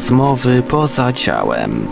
Rozmowy 0.00 0.62
poza 0.62 1.12
ciałem. 1.12 1.86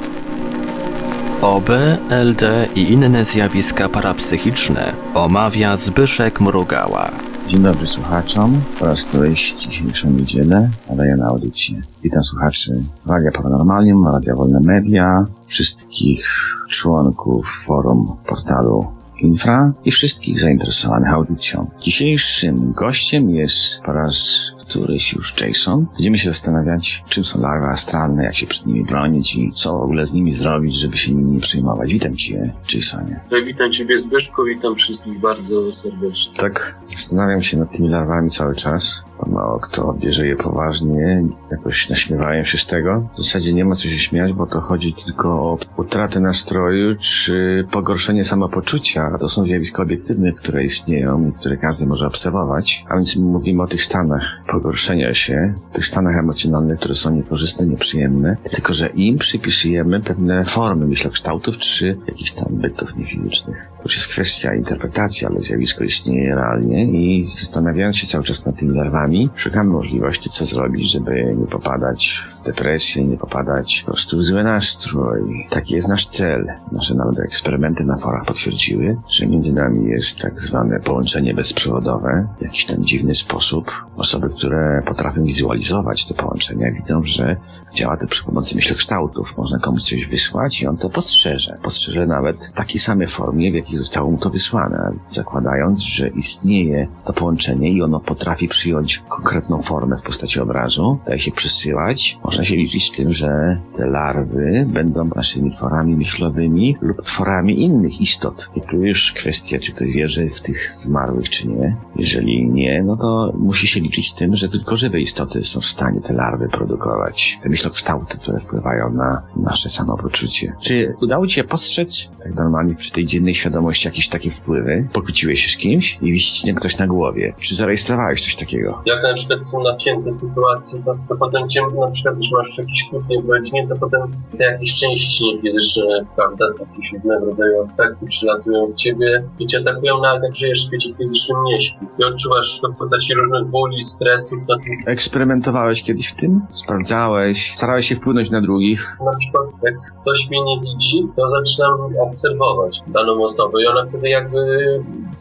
OB, 1.43 1.71
LD 2.11 2.69
i 2.75 2.93
inne 2.93 3.25
zjawiska 3.25 3.89
parapsychiczne 3.89 4.93
omawia 5.15 5.77
Zbyszek 5.77 6.41
Mrugała. 6.41 7.11
Dzień 7.49 7.63
dobry 7.63 7.87
słuchaczom 7.87 8.61
po 8.79 8.87
raz 8.87 9.05
któryś 9.05 9.55
dzisiejszą 9.55 10.11
niedzielę 10.11 10.71
nadaję 10.91 11.17
na 11.17 11.27
audycję. 11.27 11.81
Witam 12.03 12.23
słuchaczy 12.25 12.83
Radia 13.07 13.31
Paranormalium, 13.31 14.09
Radia 14.09 14.35
Wolne 14.35 14.61
Media, 14.61 15.25
wszystkich 15.47 16.27
członków 16.69 17.47
forum 17.67 18.17
portalu 18.27 18.87
Infra 19.21 19.73
i 19.85 19.91
wszystkich 19.91 20.41
zainteresowanych 20.41 21.13
audycją. 21.13 21.71
Dzisiejszym 21.81 22.73
gościem 22.73 23.31
jest 23.31 23.81
po 23.81 23.93
raz 23.93 24.51
któryś 24.69 25.13
już 25.13 25.41
Jason. 25.41 25.87
Będziemy 25.95 26.19
się 26.19 26.29
zastanawiać, 26.29 27.05
czym 27.09 27.25
są 27.25 27.41
larwy 27.41 27.67
astralne, 27.67 28.25
jak 28.25 28.37
się 28.37 28.47
przed 28.47 28.67
nimi 28.67 28.85
bronić 28.85 29.37
i 29.37 29.53
co 29.53 29.79
w 29.79 29.83
ogóle 29.83 30.07
z 30.07 30.13
nimi 30.13 30.33
zrobić, 30.33 30.75
żeby 30.75 30.97
się 30.97 31.15
nimi 31.15 31.33
nie 31.33 31.41
przejmować. 31.41 31.93
Witam 31.93 32.17
Cię, 32.17 32.55
Jasonie. 32.75 33.21
Witam 33.47 33.73
Ciebie 33.73 33.99
Zbyszku, 33.99 34.45
witam 34.45 34.75
wszystkich 34.75 35.21
bardzo 35.21 35.73
serdecznie. 35.73 36.37
Tak, 36.37 36.75
zastanawiam 36.87 37.43
się 37.43 37.59
nad 37.59 37.77
tymi 37.77 37.89
larwami 37.89 38.31
cały 38.31 38.55
czas. 38.55 39.05
Mało 39.27 39.59
kto 39.59 39.93
bierze 39.93 40.27
je 40.27 40.37
poważnie, 40.37 41.25
jakoś 41.51 41.91
naśmiewają 41.91 42.45
się 42.45 42.59
z 42.59 42.67
tego. 42.67 43.09
W 43.15 43.17
zasadzie 43.17 43.53
nie 43.53 43.65
ma 43.65 43.75
co 43.75 43.83
się 43.83 43.99
śmiać, 43.99 44.33
bo 44.33 44.47
to 44.47 44.61
chodzi 44.61 44.95
tylko 45.05 45.29
o 45.29 45.59
utratę 45.77 46.21
nastroju 46.21 46.97
czy 46.97 47.67
pogorszenie 47.71 48.25
samopoczucia. 48.25 49.19
To 49.21 49.29
są 49.29 49.45
zjawiska 49.45 49.83
obiektywne, 49.83 50.33
które 50.33 50.65
istnieją 50.65 51.29
i 51.29 51.33
które 51.33 51.57
każdy 51.57 51.87
może 51.87 52.07
obserwować. 52.07 52.85
A 52.89 52.95
więc 52.95 53.17
mówimy 53.17 53.63
o 53.63 53.67
tych 53.67 53.83
stanach 53.83 54.23
pogorszenia 54.51 55.15
się, 55.15 55.55
tych 55.73 55.87
stanach 55.87 56.17
emocjonalnych, 56.17 56.79
które 56.79 56.95
są 56.95 57.17
niekorzystne, 57.17 57.67
nieprzyjemne, 57.67 58.37
tylko 58.51 58.73
że 58.73 58.89
im 58.89 59.19
przypisujemy 59.19 60.01
pewne 60.01 60.45
formy 60.45 60.87
myślokształtów 60.87 61.57
czy 61.57 61.99
jakichś 62.07 62.33
tam 62.33 62.47
bytów 62.51 62.97
niefizycznych. 62.97 63.69
To 63.77 63.83
już 63.83 63.95
jest 63.95 64.09
kwestia 64.09 64.55
interpretacji, 64.55 65.27
ale 65.27 65.41
zjawisko 65.41 65.85
istnieje 65.85 66.35
realnie 66.35 66.85
i 66.85 67.25
zastanawiając 67.25 67.97
się 67.97 68.07
cały 68.07 68.25
czas 68.25 68.47
nad 68.47 68.59
tymi 68.59 68.75
larwami, 69.09 69.31
szukamy 69.35 69.71
możliwości, 69.71 70.31
co 70.31 70.45
zrobić, 70.45 70.93
żeby 70.93 71.37
nie 71.39 71.47
popadać 71.47 72.25
w 72.41 72.45
depresję, 72.45 73.05
nie 73.05 73.17
popadać 73.17 73.83
po 73.87 73.93
prostu 73.93 74.19
w 74.19 74.23
zły 74.23 74.43
nastrój. 74.43 75.47
Taki 75.51 75.75
jest 75.75 75.89
nasz 75.89 76.07
cel. 76.07 76.47
Nasze 76.73 76.95
nawet 76.95 77.19
eksperymenty 77.19 77.85
na 77.85 77.97
forach 77.97 78.25
potwierdziły, 78.25 78.97
że 79.09 79.27
między 79.27 79.53
nami 79.53 79.91
jest 79.91 80.19
tak 80.19 80.41
zwane 80.41 80.81
połączenie 80.81 81.35
bezprzewodowe 81.35 82.29
w 82.39 82.43
jakiś 82.43 82.67
tam 82.67 82.85
dziwny 82.85 83.15
sposób. 83.15 83.71
Osoby, 83.97 84.29
które 84.29 84.83
potrafią 84.87 85.25
wizualizować 85.25 86.07
te 86.07 86.15
połączenia, 86.15 86.73
widzą, 86.73 87.03
że 87.03 87.37
działa 87.75 87.97
to 87.97 88.07
przy 88.07 88.25
pomocy 88.25 88.57
myślokształtów. 88.57 89.37
Można 89.37 89.59
komuś 89.59 89.83
coś 89.83 90.07
wysłać 90.07 90.63
i 90.63 90.67
on 90.67 90.77
to 90.77 90.91
postrzeże. 90.91 91.59
Postrzeże 91.63 92.07
nawet 92.07 92.47
w 92.47 92.53
takiej 92.53 92.81
samej 92.81 93.07
formie, 93.07 93.53
w 93.53 93.55
jakiej 93.55 93.79
zostało 93.79 94.11
mu 94.11 94.19
to 94.19 94.31
wysłane, 94.31 94.93
zakładając, 95.07 95.83
że 95.83 96.09
istnieje 96.09 96.89
to 97.05 97.13
połączenie 97.13 97.73
i 97.73 97.83
ono 97.83 98.01
potrafi 98.01 98.49
przyjąć 98.49 98.98
konkretną 99.09 99.63
formę 99.63 99.97
w 99.97 100.03
postaci 100.03 100.41
obrazu, 100.41 100.99
daje 101.07 101.19
się 101.19 101.33
przesyłać. 101.33 102.19
Można 102.25 102.45
się 102.45 102.57
liczyć 102.57 102.89
z 102.89 102.93
tym, 102.93 103.13
że 103.13 103.61
te 103.77 103.87
larwy 103.87 104.67
będą 104.73 105.11
naszymi 105.17 105.51
tworami 105.51 105.97
myślowymi 105.97 106.77
lub 106.81 107.03
tworami 107.03 107.63
innych 107.63 108.01
istot. 108.01 108.51
I 108.55 108.61
tu 108.61 108.85
już 108.85 109.13
kwestia, 109.13 109.59
czy 109.59 109.73
ktoś 109.73 109.89
wierzy 109.89 110.29
w 110.29 110.41
tych 110.41 110.71
zmarłych, 110.75 111.31
czy 111.31 111.49
nie. 111.49 111.77
Jeżeli 111.97 112.49
nie, 112.51 112.83
no 112.87 112.97
to 112.97 113.33
musi 113.39 113.67
się 113.67 113.81
liczyć 113.81 114.11
z 114.11 114.15
tym, 114.15 114.35
że 114.35 114.49
tylko 114.49 114.77
żywe 114.77 115.01
istoty 115.01 115.45
są 115.45 115.61
w 115.61 115.67
stanie 115.67 116.01
te 116.01 116.13
larwy 116.13 116.49
produkować. 116.49 117.39
Te 117.43 117.49
myślokształty, 117.49 118.19
które 118.19 118.39
wpływają 118.39 118.91
na 118.93 119.23
nasze 119.37 119.69
samopoczucie. 119.69 120.53
Czy 120.61 120.95
udało 121.03 121.27
Ci 121.27 121.35
się 121.35 121.45
postrzec, 121.45 122.11
tak 122.23 122.35
normalnie 122.35 122.75
przy 122.75 122.93
tej 122.93 123.07
dziennej 123.07 123.35
świadomości, 123.35 123.89
jakieś 123.89 124.09
takie 124.09 124.31
wpływy? 124.31 124.89
Pokłóciłeś 124.93 125.41
się 125.41 125.49
z 125.49 125.57
kimś 125.57 125.99
i 126.03 126.13
wisi 126.13 126.55
ktoś 126.55 126.79
na 126.79 126.87
głowie. 126.87 127.35
Czy 127.39 127.55
zarejestrowałeś 127.55 128.25
coś 128.25 128.37
takiego? 128.37 128.83
Jak 128.89 129.03
na 129.03 129.15
przykład 129.15 129.49
są 129.49 129.63
napięte 129.63 130.11
sytuacje, 130.11 130.83
to, 130.85 130.95
to 131.09 131.17
potem 131.17 131.49
cię 131.49 131.61
na 131.81 131.91
przykład 131.91 132.17
już 132.17 132.31
masz 132.31 132.59
jakieś 132.59 132.89
kłótnie 132.91 133.23
w 133.23 133.29
rodzinie, 133.29 133.69
to 133.69 133.77
potem 133.77 134.01
te 134.39 134.45
jakieś 134.45 134.75
części 134.75 135.25
niefizyczne, 135.35 136.07
prawda, 136.17 136.45
jakieś 136.61 136.93
różnego 136.93 137.27
rodzaju 137.27 137.61
aspekty 137.61 138.07
przylatują 138.07 138.67
w 138.67 138.75
ciebie 138.75 139.25
i 139.39 139.47
cię 139.47 139.59
atakują 139.59 140.01
nawet 140.01 140.23
jak 140.23 140.35
żyjesz 140.35 140.61
w 140.61 140.67
świecie 140.67 140.95
fizycznym 140.99 141.43
nie 141.45 141.63
śpisz. 141.63 141.89
I 141.99 142.05
odczuwasz 142.05 142.61
to 142.63 142.69
w 142.69 142.77
postaci 142.77 143.15
różnych 143.15 143.45
bóli, 143.45 143.81
stresów, 143.81 144.39
to 144.49 144.55
Eksperymentowałeś 144.91 145.83
kiedyś 145.83 146.09
w 146.13 146.17
tym? 146.17 146.41
Sprawdzałeś? 146.53 147.53
Starałeś 147.57 147.89
się 147.89 147.97
wpłynąć 147.97 148.31
na 148.31 148.41
drugich? 148.41 148.99
na 149.13 149.19
przykład 149.19 149.47
jak 149.63 149.75
ktoś 150.03 150.31
mnie 150.31 150.43
nie 150.43 150.61
widzi, 150.61 151.07
to 151.17 151.29
zaczynam 151.29 151.99
obserwować 151.99 152.81
daną 152.87 153.23
osobę 153.23 153.63
i 153.63 153.67
ona 153.67 153.87
wtedy 153.87 154.09
jakby 154.09 154.41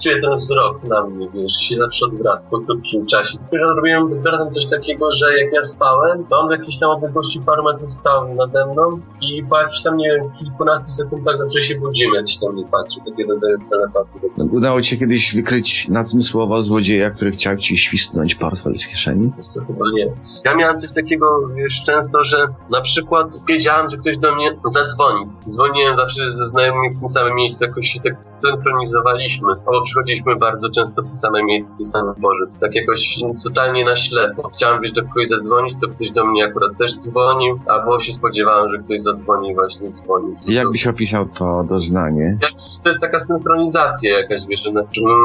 czuje 0.04 0.22
ten 0.22 0.38
wzrok 0.38 0.84
na 0.84 1.04
mnie, 1.04 1.28
wiesz, 1.34 1.54
się 1.54 1.78
zawsze 1.78 2.06
odwraca 2.06 2.50
po 2.50 2.60
krótkim 2.60 3.06
czasie. 3.06 3.38
Później 3.58 3.76
robiłem 3.76 4.10
bezbredem 4.10 4.52
coś 4.52 4.66
takiego, 4.66 5.12
że 5.12 5.38
jak 5.38 5.54
ja 5.54 5.64
spałem, 5.64 6.26
to 6.30 6.40
on 6.40 6.48
w 6.48 6.52
jakiejś 6.52 6.80
tam 6.80 6.90
odległości 6.90 7.40
paru 7.46 7.64
metrów 7.64 7.94
stał 7.94 8.36
nade 8.36 8.66
mną 8.66 9.00
i 9.22 9.44
po 9.50 9.60
jakichś 9.60 9.84
tam, 9.84 9.98
nie 9.98 10.10
wiem, 10.10 10.32
kilkunastu 10.40 10.92
sekundach 10.92 11.38
zawsze 11.38 11.62
się 11.62 11.76
budzimy, 11.76 12.16
jak 12.16 12.30
się 12.30 12.40
tam 12.40 12.56
nie 12.56 12.66
patrzy, 12.68 13.00
takie 13.06 13.28
rodzaje 13.28 13.56
telepatii. 13.70 14.20
Udało 14.52 14.82
ci 14.82 14.90
się 14.90 14.98
kiedyś 14.98 15.36
wykryć 15.36 15.90
nadzmysłowo 15.90 16.62
złodzieja, 16.62 17.10
który 17.10 17.32
chciał 17.32 17.56
ci 17.56 17.78
świsnąć 17.78 18.36
portfel 18.36 18.78
z 18.78 18.88
kieszeni? 18.88 19.32
Co, 19.40 19.60
chyba 19.60 19.86
nie. 19.94 20.08
Ja 20.46 20.56
miałem 20.56 20.80
coś 20.80 20.92
takiego, 20.92 21.48
wiesz, 21.56 21.84
często, 21.86 22.24
że 22.24 22.38
na 22.72 22.82
przykład 22.82 23.28
wiedziałem, 23.48 23.90
że 23.90 23.98
ktoś 23.98 24.18
do 24.18 24.36
mnie 24.36 24.58
zadzwoni. 24.66 25.26
Dzwoniłem 25.50 25.96
zawsze 25.98 26.32
ze 26.32 26.46
znajomymi 26.46 26.96
w 26.96 27.00
tym 27.00 27.10
samym 27.10 27.36
miejscu, 27.36 27.66
jakoś 27.66 27.88
się 27.88 28.00
tak 28.00 28.14
synchronizowaliśmy. 28.42 29.48
Albo 29.50 29.82
przychodziliśmy 29.82 30.36
bardzo 30.36 30.70
często 30.70 31.02
w 31.02 31.06
te 31.06 31.14
same 31.14 31.44
miejsce, 31.44 31.74
w 31.74 31.78
ten 31.78 31.86
sam 31.86 32.14
dworzec. 32.18 32.58
Tak 32.60 32.76
jakoś 32.76 33.20
totalnie 33.48 33.86
na 33.86 33.96
ślepo. 33.96 34.50
Chciałem, 34.50 34.82
wiesz, 34.82 34.92
do 34.92 35.02
kogoś 35.02 35.28
zadzwonić, 35.28 35.76
to 35.82 35.88
ktoś 35.88 36.12
do 36.12 36.26
mnie 36.26 36.46
akurat 36.46 36.78
też 36.78 36.96
dzwonił, 36.96 37.60
albo 37.68 38.00
się 38.00 38.12
spodziewałem, 38.12 38.72
że 38.72 38.78
ktoś 38.78 39.02
zadzwoni 39.02 39.52
i 39.52 39.56
właśnie 39.56 39.92
dzwonił. 39.92 40.36
Jak 40.48 40.72
byś 40.72 40.88
opisał 40.88 41.26
to 41.26 41.64
doznanie? 41.70 42.38
Ja, 42.42 42.48
to 42.84 42.90
jest 42.90 43.02
taka 43.02 43.20
synchronizacja 43.20 44.20
jakaś, 44.20 44.42
wiesz, 44.50 44.64
że 44.64 44.72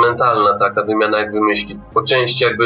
mentalna 0.08 0.58
taka 0.58 0.84
wymiana 0.84 1.18
jakby 1.18 1.40
myśli. 1.40 1.78
Po 1.94 2.02
części 2.02 2.44
jakby 2.44 2.64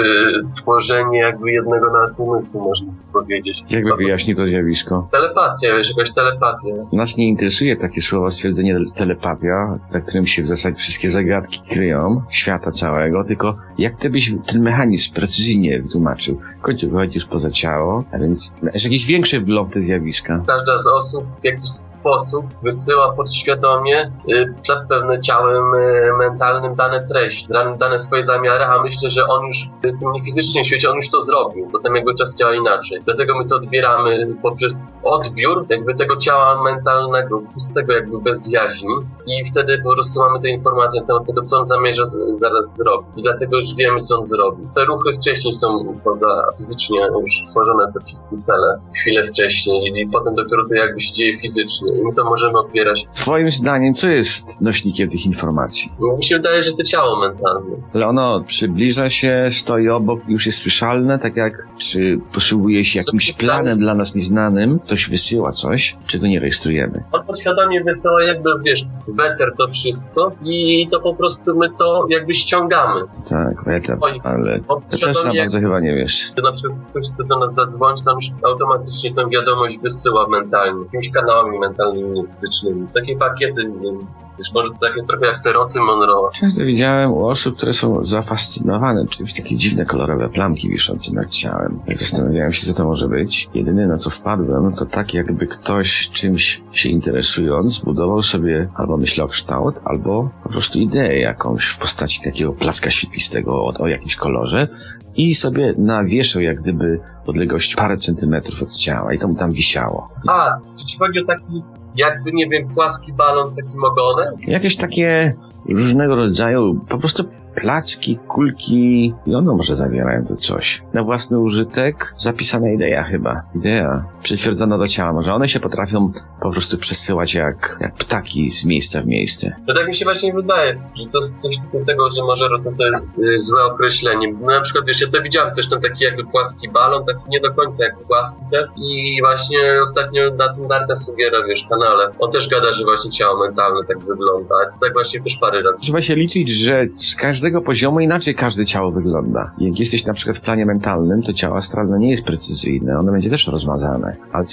tworzenie 0.56 1.18
jakby 1.18 1.50
jednego 1.50 1.92
nawet 1.92 2.18
umysłu, 2.18 2.64
można 2.64 2.92
powiedzieć. 3.12 3.64
Jakby 3.70 3.96
wyjaśnił 3.96 4.36
to 4.36 4.46
zjawisko? 4.46 5.08
Telepatia, 5.12 5.76
wiesz, 5.76 5.90
jakaś 5.96 6.14
telepatia. 6.14 6.74
Nas 6.92 7.16
nie 7.16 7.28
interesuje 7.28 7.76
takie 7.76 8.02
słowo 8.02 8.30
stwierdzenie 8.30 8.78
telepatia, 8.94 9.78
za 9.88 10.00
którym 10.00 10.26
się 10.26 10.42
w 10.42 10.46
zasadzie 10.46 10.76
wszystkie 10.76 11.08
zagadki 11.08 11.60
kryją, 11.70 12.22
świata 12.30 12.70
całego, 12.70 13.24
tylko 13.24 13.56
jak 13.78 13.94
ty 13.94 14.10
byś 14.10 14.34
ten 14.52 14.62
mechanizm 14.62 15.14
precyzyjnie 15.14 15.45
wytłumaczył? 15.82 16.40
W 16.58 16.62
końcu 16.62 16.90
wychodzisz 16.90 17.26
poza 17.26 17.50
ciało, 17.50 18.04
a 18.12 18.18
więc 18.18 18.54
jakiś 18.62 19.06
większy 19.06 19.40
w 19.40 19.46
te 19.72 19.80
zjawiska. 19.80 20.42
Każda 20.46 20.78
z 20.78 20.86
osób 20.86 21.24
w 21.40 21.44
jakiś 21.44 21.70
sposób 21.70 22.46
wysyła 22.62 23.12
podświadomie 23.12 24.10
y, 24.28 24.54
zapewne 24.66 25.20
ciałem 25.20 25.74
y, 25.74 26.12
mentalnym 26.18 26.76
dane 26.76 27.06
treści, 27.06 27.48
dane, 27.48 27.76
dane 27.76 27.98
swoje 27.98 28.24
zamiary, 28.24 28.64
a 28.64 28.82
myślę, 28.82 29.10
że 29.10 29.26
on 29.26 29.46
już 29.46 29.56
w 29.78 29.80
tym 29.80 30.12
niefizycznym 30.12 30.64
świecie 30.64 30.90
on 30.90 30.96
już 30.96 31.10
to 31.10 31.20
zrobił, 31.20 31.68
potem 31.72 31.96
jego 31.96 32.14
czas 32.14 32.36
działa 32.36 32.54
inaczej. 32.54 33.00
Dlatego 33.04 33.38
my 33.38 33.48
to 33.48 33.56
odbieramy 33.56 34.28
poprzez 34.42 34.94
odbiór 35.02 35.66
jakby 35.68 35.94
tego 35.94 36.16
ciała 36.16 36.62
mentalnego, 36.62 37.42
pustego 37.54 37.92
jakby 37.92 38.20
bez 38.20 38.52
jaźni 38.52 38.94
i 39.26 39.44
wtedy 39.50 39.78
po 39.84 39.92
prostu 39.92 40.20
mamy 40.20 40.40
te 40.40 40.48
informacje 40.48 41.00
na 41.00 41.06
temat 41.06 41.26
tego, 41.26 41.42
co 41.42 41.60
on 41.60 41.68
zamierza 41.68 42.02
zaraz 42.40 42.76
zrobić. 42.76 43.08
I 43.16 43.22
dlatego 43.22 43.56
już 43.56 43.74
wiemy, 43.74 44.00
co 44.00 44.18
on 44.18 44.24
zrobi. 44.24 44.62
Te 44.74 44.84
ruchy 44.84 45.12
wcześniej 45.12 45.35
są 45.52 45.98
poza 46.04 46.26
fizycznie 46.58 47.00
już 47.22 47.48
stworzone 47.48 47.92
te 47.92 48.00
wszystkie 48.06 48.36
cele 48.38 48.80
chwilę 48.94 49.26
wcześniej 49.26 50.02
i 50.02 50.08
potem 50.12 50.34
dopiero 50.34 50.68
to 50.68 50.74
jakby 50.74 51.00
się 51.00 51.12
dzieje 51.12 51.40
fizycznie 51.40 51.88
i 51.98 52.02
my 52.04 52.14
to 52.14 52.24
możemy 52.24 52.58
opierać. 52.58 53.06
Twoim 53.14 53.50
zdaniem, 53.50 53.94
co 53.94 54.10
jest 54.10 54.60
nośnikiem 54.60 55.10
tych 55.10 55.26
informacji? 55.26 55.92
Mi 56.16 56.24
się 56.24 56.36
wydaje, 56.36 56.62
że 56.62 56.72
to 56.72 56.82
ciało 56.82 57.20
mentalne. 57.20 57.76
Ale 57.94 58.06
ono 58.06 58.40
przybliża 58.46 59.10
się, 59.10 59.46
stoi 59.50 59.88
obok, 59.88 60.20
już 60.28 60.46
jest 60.46 60.58
słyszalne, 60.58 61.18
tak 61.18 61.36
jak, 61.36 61.68
czy 61.78 62.18
posługuje 62.34 62.84
się 62.84 62.98
jakimś 62.98 63.32
planem 63.32 63.78
dla 63.78 63.94
nas 63.94 64.14
nieznanym, 64.14 64.78
ktoś 64.78 65.10
wysyła 65.10 65.50
coś, 65.52 65.96
czego 66.06 66.26
nie 66.26 66.40
rejestrujemy. 66.40 67.04
On 67.12 67.26
podświadomie 67.26 67.84
wysyła 67.84 68.22
jakby, 68.24 68.50
wiesz, 68.64 68.84
weter 69.08 69.54
to 69.58 69.68
wszystko 69.68 70.32
i 70.42 70.88
to 70.90 71.00
po 71.00 71.14
prostu 71.14 71.56
my 71.56 71.68
to 71.78 72.06
jakby 72.08 72.34
ściągamy. 72.34 73.00
Tak, 73.30 73.64
wetem, 73.64 73.98
Oj. 74.00 74.20
ale 74.24 74.60
to 74.60 74.80
też 74.90 75.25
za 75.26 75.40
bardzo 75.40 75.60
chyba 75.60 75.80
nie 75.80 75.94
wiesz. 75.94 76.30
Gdy 76.32 76.42
na 76.42 76.52
przykład 76.52 76.78
ktoś 76.90 77.04
chce 77.06 77.24
do 77.24 77.38
nas 77.38 77.54
zadzwonić, 77.54 78.04
to 78.04 78.10
on 78.10 78.16
już 78.16 78.30
automatycznie 78.44 79.14
tę 79.14 79.28
wiadomość 79.30 79.78
wysyła 79.78 80.28
mentalnie, 80.28 80.84
jakimiś 80.84 81.10
kanałami 81.10 81.58
mentalnymi, 81.58 82.24
fizycznymi. 82.26 82.86
Takie 82.94 83.16
pakiety 83.16 83.64
nie 83.64 83.80
wiem, 83.80 83.98
Wiesz, 84.38 84.52
może 84.54 84.70
to 84.70 84.76
takie 84.78 85.06
trochę 85.08 85.26
jak 85.26 85.42
te 85.42 85.52
roty 85.52 85.80
Monroe. 85.80 86.30
Często 86.34 86.64
widziałem 86.64 87.12
u 87.12 87.26
osób, 87.26 87.56
które 87.56 87.72
są 87.72 88.04
zafascynowane 88.04 89.06
czymś 89.06 89.34
takie 89.34 89.56
dziwne, 89.56 89.86
kolorowe 89.86 90.28
plamki 90.28 90.68
wiszące 90.68 91.14
nad 91.14 91.30
ciałem. 91.30 91.80
Zastanawiałem 91.86 92.52
się, 92.52 92.66
co 92.66 92.74
to 92.74 92.84
może 92.84 93.08
być. 93.08 93.48
Jedyne, 93.54 93.86
na 93.86 93.96
co 93.96 94.10
wpadłem, 94.10 94.72
to 94.72 94.86
tak 94.86 95.14
jakby 95.14 95.46
ktoś 95.46 96.10
czymś 96.10 96.62
się 96.72 96.88
interesując, 96.88 97.78
budował 97.78 98.22
sobie 98.22 98.68
albo 98.74 98.96
myślał 98.96 99.28
kształt, 99.28 99.74
albo 99.84 100.30
po 100.42 100.48
prostu 100.48 100.78
ideę 100.78 101.18
jakąś 101.18 101.66
w 101.66 101.78
postaci 101.78 102.22
takiego 102.24 102.52
placka 102.52 102.90
świetlistego 102.90 103.52
o, 103.52 103.72
o 103.78 103.88
jakimś 103.88 104.16
kolorze 104.16 104.68
i 105.16 105.34
sobie 105.34 105.74
nawieszał 105.78 106.42
jak 106.42 106.60
gdyby 106.60 107.00
odległość 107.26 107.76
parę 107.76 107.96
centymetrów 107.96 108.62
od 108.62 108.76
ciała 108.76 109.14
i 109.14 109.18
to 109.18 109.28
mu 109.28 109.34
tam 109.34 109.52
wisiało. 109.52 110.08
A, 110.28 110.58
czy 110.78 110.84
ci 110.84 110.98
chodzi 110.98 111.18
o 111.20 111.26
taki, 111.26 111.62
jakby, 111.96 112.32
nie 112.32 112.48
wiem, 112.48 112.68
płaski 112.68 113.12
balon, 113.12 113.54
takim 113.56 113.84
ogonem? 113.84 114.34
Jakieś 114.46 114.76
takie 114.76 115.34
różnego 115.68 116.16
rodzaju, 116.16 116.80
po 116.88 116.98
prostu 116.98 117.24
placki, 117.56 118.18
kulki 118.28 119.14
i 119.26 119.34
one 119.34 119.52
może 119.52 119.76
zawierają 119.76 120.24
to 120.24 120.36
coś. 120.36 120.82
Na 120.92 121.02
własny 121.02 121.38
użytek 121.38 122.14
zapisana 122.16 122.70
idea 122.70 123.02
chyba. 123.04 123.42
Idea 123.54 124.04
przytwierdzona 124.22 124.78
do 124.78 124.86
ciała. 124.86 125.12
Może 125.12 125.34
one 125.34 125.48
się 125.48 125.60
potrafią 125.60 126.10
po 126.40 126.50
prostu 126.50 126.78
przesyłać 126.78 127.34
jak, 127.34 127.76
jak 127.80 127.94
ptaki 127.94 128.50
z 128.50 128.66
miejsca 128.66 129.02
w 129.02 129.06
miejsce. 129.06 129.56
To 129.66 129.74
tak 129.74 129.86
mi 129.86 129.94
się 129.94 130.04
właśnie 130.04 130.32
wydaje, 130.32 130.80
że 130.96 131.06
to 131.06 131.18
jest 131.18 131.42
coś 131.42 131.56
tego, 131.86 132.10
że 132.10 132.22
może 132.22 132.48
to, 132.78 132.86
jest 132.86 133.06
y, 133.18 133.38
złe 133.38 133.64
określenie. 133.64 134.32
No, 134.40 134.46
na 134.46 134.60
przykład, 134.60 134.84
wiesz, 134.86 135.00
ja 135.00 135.06
to 135.10 135.22
widziałem 135.22 135.54
też 135.54 135.70
ten 135.70 135.80
taki 135.80 136.04
jakby 136.04 136.24
płaski 136.24 136.68
balon, 136.68 137.04
taki 137.04 137.20
nie 137.28 137.40
do 137.40 137.54
końca 137.54 137.84
jak 137.84 137.98
płaski 137.98 138.42
też 138.52 138.66
i 138.76 139.20
właśnie 139.22 139.58
ostatnio 139.82 140.30
na 140.34 140.54
tym 140.54 140.68
Darka 140.68 140.96
Sugiera, 140.96 141.46
wiesz, 141.48 141.66
kanale, 141.70 142.10
on 142.18 142.30
też 142.30 142.48
gada, 142.48 142.72
że 142.72 142.84
właśnie 142.84 143.10
ciało 143.10 143.46
mentalne 143.46 143.80
tak 143.88 143.98
wygląda. 143.98 144.54
Tak 144.80 144.92
właśnie 144.92 145.22
też 145.22 145.36
parę 145.40 145.62
razy. 145.62 145.78
Trzeba 145.80 146.00
się 146.00 146.14
liczyć, 146.14 146.50
że 146.50 146.86
z 146.96 147.16
każdego 147.16 147.45
poziomu 147.60 148.00
inaczej 148.00 148.34
każde 148.34 148.66
ciało 148.66 148.90
wygląda. 148.90 149.52
Jak 149.58 149.78
jesteś 149.78 150.06
na 150.06 150.12
przykład 150.12 150.36
w 150.36 150.40
planie 150.40 150.66
mentalnym, 150.66 151.22
to 151.22 151.32
ciało 151.32 151.56
astralne 151.56 151.98
nie 151.98 152.10
jest 152.10 152.24
precyzyjne, 152.24 152.98
ono 152.98 153.12
będzie 153.12 153.30
też 153.30 153.48
rozmazane. 153.48 154.16
Ale, 154.32 154.44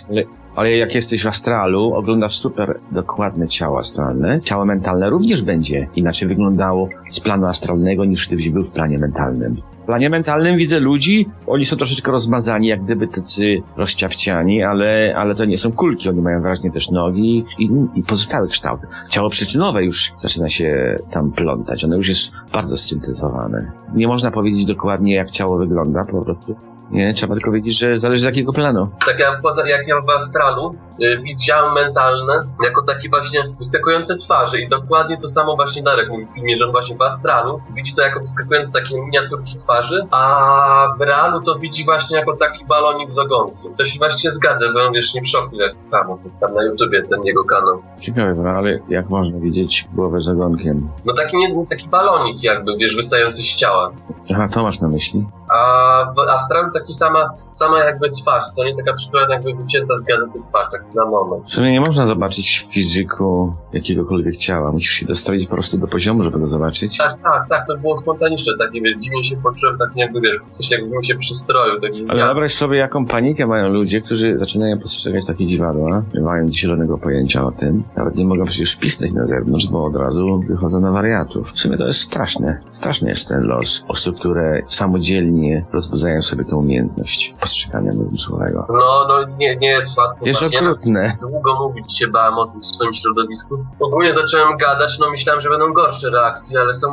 ale 0.55 0.71
jak 0.71 0.95
jesteś 0.95 1.23
w 1.23 1.27
astralu, 1.27 1.93
oglądasz 1.93 2.37
super 2.37 2.79
dokładne 2.91 3.47
ciało 3.47 3.77
astralne, 3.77 4.41
ciało 4.41 4.65
mentalne 4.65 5.09
również 5.09 5.41
będzie 5.41 5.87
inaczej 5.95 6.27
wyglądało 6.27 6.87
z 7.11 7.19
planu 7.19 7.45
astralnego 7.45 8.05
niż 8.05 8.27
gdybyś 8.27 8.49
był 8.49 8.63
w 8.63 8.71
planie 8.71 8.97
mentalnym. 8.97 9.57
Planie 9.85 10.09
mentalnym 10.09 10.57
widzę 10.57 10.79
ludzi, 10.79 11.29
oni 11.47 11.65
są 11.65 11.77
troszeczkę 11.77 12.11
rozmazani, 12.11 12.67
jak 12.67 12.83
gdyby 12.83 13.07
tacy 13.07 13.61
rozciapciani, 13.77 14.63
ale, 14.63 15.13
ale 15.17 15.35
to 15.35 15.45
nie 15.45 15.57
są 15.57 15.71
kulki, 15.71 16.09
oni 16.09 16.21
mają 16.21 16.41
wyraźnie 16.41 16.71
też 16.71 16.91
nogi 16.91 17.45
i, 17.59 17.69
i 17.95 18.03
pozostałe 18.03 18.47
kształty. 18.47 18.87
Ciało 19.09 19.29
przyczynowe 19.29 19.83
już 19.85 20.13
zaczyna 20.17 20.49
się 20.49 20.95
tam 21.11 21.31
plątać, 21.31 21.83
ono 21.83 21.95
już 21.95 22.07
jest 22.07 22.33
bardzo 22.53 22.77
syntezowane. 22.77 23.71
Nie 23.95 24.07
można 24.07 24.31
powiedzieć 24.31 24.65
dokładnie, 24.65 25.15
jak 25.15 25.31
ciało 25.31 25.57
wygląda, 25.57 26.05
po 26.05 26.21
prostu 26.21 26.55
nie, 26.93 27.13
trzeba 27.13 27.33
tylko 27.33 27.51
wiedzieć, 27.51 27.79
że 27.79 27.99
zależy 27.99 28.21
z 28.21 28.25
jakiego 28.25 28.53
planu. 28.53 28.89
Tak 29.05 29.19
jak, 29.19 29.41
poza, 29.41 29.67
jak 29.67 29.87
ja 29.87 29.95
w 30.01 30.09
astralu 30.09 30.75
y, 31.01 31.21
widziałem 31.23 31.73
mentalne 31.73 32.33
jako 32.63 32.81
takie 32.85 33.09
właśnie 33.09 33.43
wyskakujące 33.57 34.17
twarze 34.17 34.59
i 34.59 34.69
dokładnie 34.69 35.17
to 35.17 35.27
samo 35.27 35.55
właśnie 35.55 35.83
Darek 35.83 36.09
mówi 36.09 36.25
w 36.25 36.35
filmie, 36.35 36.57
że 36.57 36.65
on 36.65 36.71
właśnie 36.71 36.97
w 36.97 37.01
astralu 37.01 37.61
widzi 37.75 37.93
to 37.95 38.01
jako 38.01 38.19
wyskakujące 38.19 38.71
takie 38.71 38.95
miniaturki 38.95 39.57
twarzy, 39.57 40.01
a 40.11 40.93
w 40.99 41.01
realu 41.01 41.41
to 41.41 41.55
widzi 41.59 41.85
właśnie 41.85 42.17
jako 42.17 42.37
taki 42.37 42.65
balonik 42.65 43.11
z 43.11 43.19
ogonkiem. 43.19 43.75
To 43.77 43.85
się 43.85 43.99
właśnie 43.99 44.31
zgadza, 44.31 44.65
bo 44.73 44.79
on 44.87 44.93
wiesz 44.93 45.13
nie 45.13 45.21
w 45.21 45.27
szoku 45.27 45.55
jak 45.55 45.71
samo, 45.91 46.19
tam 46.39 46.53
na 46.53 46.63
YouTubie 46.63 47.01
ten 47.01 47.23
jego 47.23 47.43
kanał. 47.43 47.83
Ciekawe, 47.99 48.33
no, 48.37 48.49
ale 48.49 48.79
jak 48.89 49.09
można 49.09 49.39
widzieć 49.39 49.87
głowę 49.93 50.19
z 50.19 50.29
ogonkiem? 50.29 50.89
No 51.05 51.13
taki, 51.13 51.37
nie, 51.37 51.65
taki 51.69 51.87
balonik 51.87 52.43
jakby, 52.43 52.77
wiesz, 52.77 52.95
wystający 52.95 53.43
z 53.43 53.55
ciała. 53.55 53.91
Aha, 54.31 54.49
to 54.53 54.63
masz 54.63 54.81
na 54.81 54.87
myśli? 54.87 55.25
A 55.49 56.13
w 56.15 56.19
astralu 56.19 56.71
taki 56.83 56.93
sama, 56.93 57.29
sama 57.51 57.79
jakby 57.79 58.09
twarz, 58.09 58.43
co 58.55 58.63
nie 58.63 58.75
taka 58.75 58.93
przykład 58.93 59.29
jakby 59.29 59.53
wycięta 59.53 59.93
z 59.97 60.03
gazety 60.03 60.39
twarz, 60.49 60.71
tak 60.71 60.95
na 60.95 61.05
moment. 61.05 61.45
W 61.45 61.53
sumie 61.53 61.71
nie 61.71 61.81
można 61.81 62.05
zobaczyć 62.05 62.59
w 62.59 62.73
fizyku 62.73 63.53
jakiegokolwiek 63.73 64.37
ciała. 64.37 64.71
Musisz 64.71 64.91
się 64.91 65.05
dostroić 65.05 65.47
po 65.47 65.55
prostu 65.55 65.77
do 65.77 65.87
poziomu, 65.87 66.23
żeby 66.23 66.39
go 66.39 66.47
zobaczyć. 66.47 66.97
Tak, 66.97 67.17
tak, 67.23 67.49
tak, 67.49 67.67
to 67.67 67.77
było 67.77 68.01
spontaniczne, 68.01 68.53
takie 68.59 68.81
wiesz, 68.81 68.97
dziwnie 68.99 69.23
się 69.23 69.35
poczułem, 69.37 69.77
tak 69.77 69.89
jakby 69.95 70.21
wiesz, 70.21 70.41
coś 70.57 70.71
jakbym 70.71 71.03
się 71.03 71.15
przystroił, 71.15 71.81
tak 71.81 71.91
Ale 72.07 72.25
wyobraź 72.25 72.53
sobie, 72.53 72.77
jaką 72.77 73.05
panikę 73.05 73.47
mają 73.47 73.69
ludzie, 73.69 74.01
którzy 74.01 74.37
zaczynają 74.39 74.79
postrzegać 74.79 75.25
takie 75.25 75.45
dziwadła, 75.45 76.03
nie 76.13 76.21
mając 76.21 76.55
zielonego 76.55 76.97
pojęcia 76.97 77.45
o 77.45 77.51
tym. 77.51 77.83
Nawet 77.95 78.15
nie 78.15 78.25
mogą 78.25 78.45
przecież 78.45 78.75
pisnąć 78.75 79.13
na 79.13 79.25
zewnątrz, 79.25 79.67
bo 79.71 79.85
od 79.85 79.95
razu 79.95 80.39
wychodzą 80.47 80.79
na 80.79 80.91
wariatów. 80.91 81.51
W 81.51 81.59
sumie 81.59 81.77
to 81.77 81.85
jest 81.85 82.01
straszne. 82.01 82.61
Straszny 82.71 83.09
jest 83.09 83.29
ten 83.29 83.43
los 83.43 83.85
osób, 83.87 84.19
które 84.19 84.61
samodzielnie 84.65 85.65
rozbudzają 85.73 86.21
sobie 86.21 86.43
tę 86.43 86.62
umiejętność 86.63 87.35
postrzegania 87.39 87.91
zmysłowego. 87.91 88.65
No, 88.69 89.05
no, 89.07 89.35
nie, 89.37 89.55
nie 89.55 89.67
jest 89.67 89.97
łatwo. 89.97 90.25
Jest 90.25 90.39
Właśnie 90.39 90.59
okrutne. 90.59 91.17
Długo 91.21 91.55
mówić 91.55 91.97
się 91.97 92.07
bałem 92.07 92.33
o 92.33 92.45
tym 92.45 92.61
w 92.61 92.65
swoim 92.65 92.93
środowisku. 92.93 93.65
Ogólnie 93.79 94.13
zacząłem 94.13 94.57
gadać, 94.57 94.97
no 94.99 95.09
myślałem, 95.11 95.41
że 95.41 95.49
będą 95.49 95.73
gorsze 95.73 96.09
reakcje, 96.09 96.59
ale 96.59 96.73
są, 96.73 96.87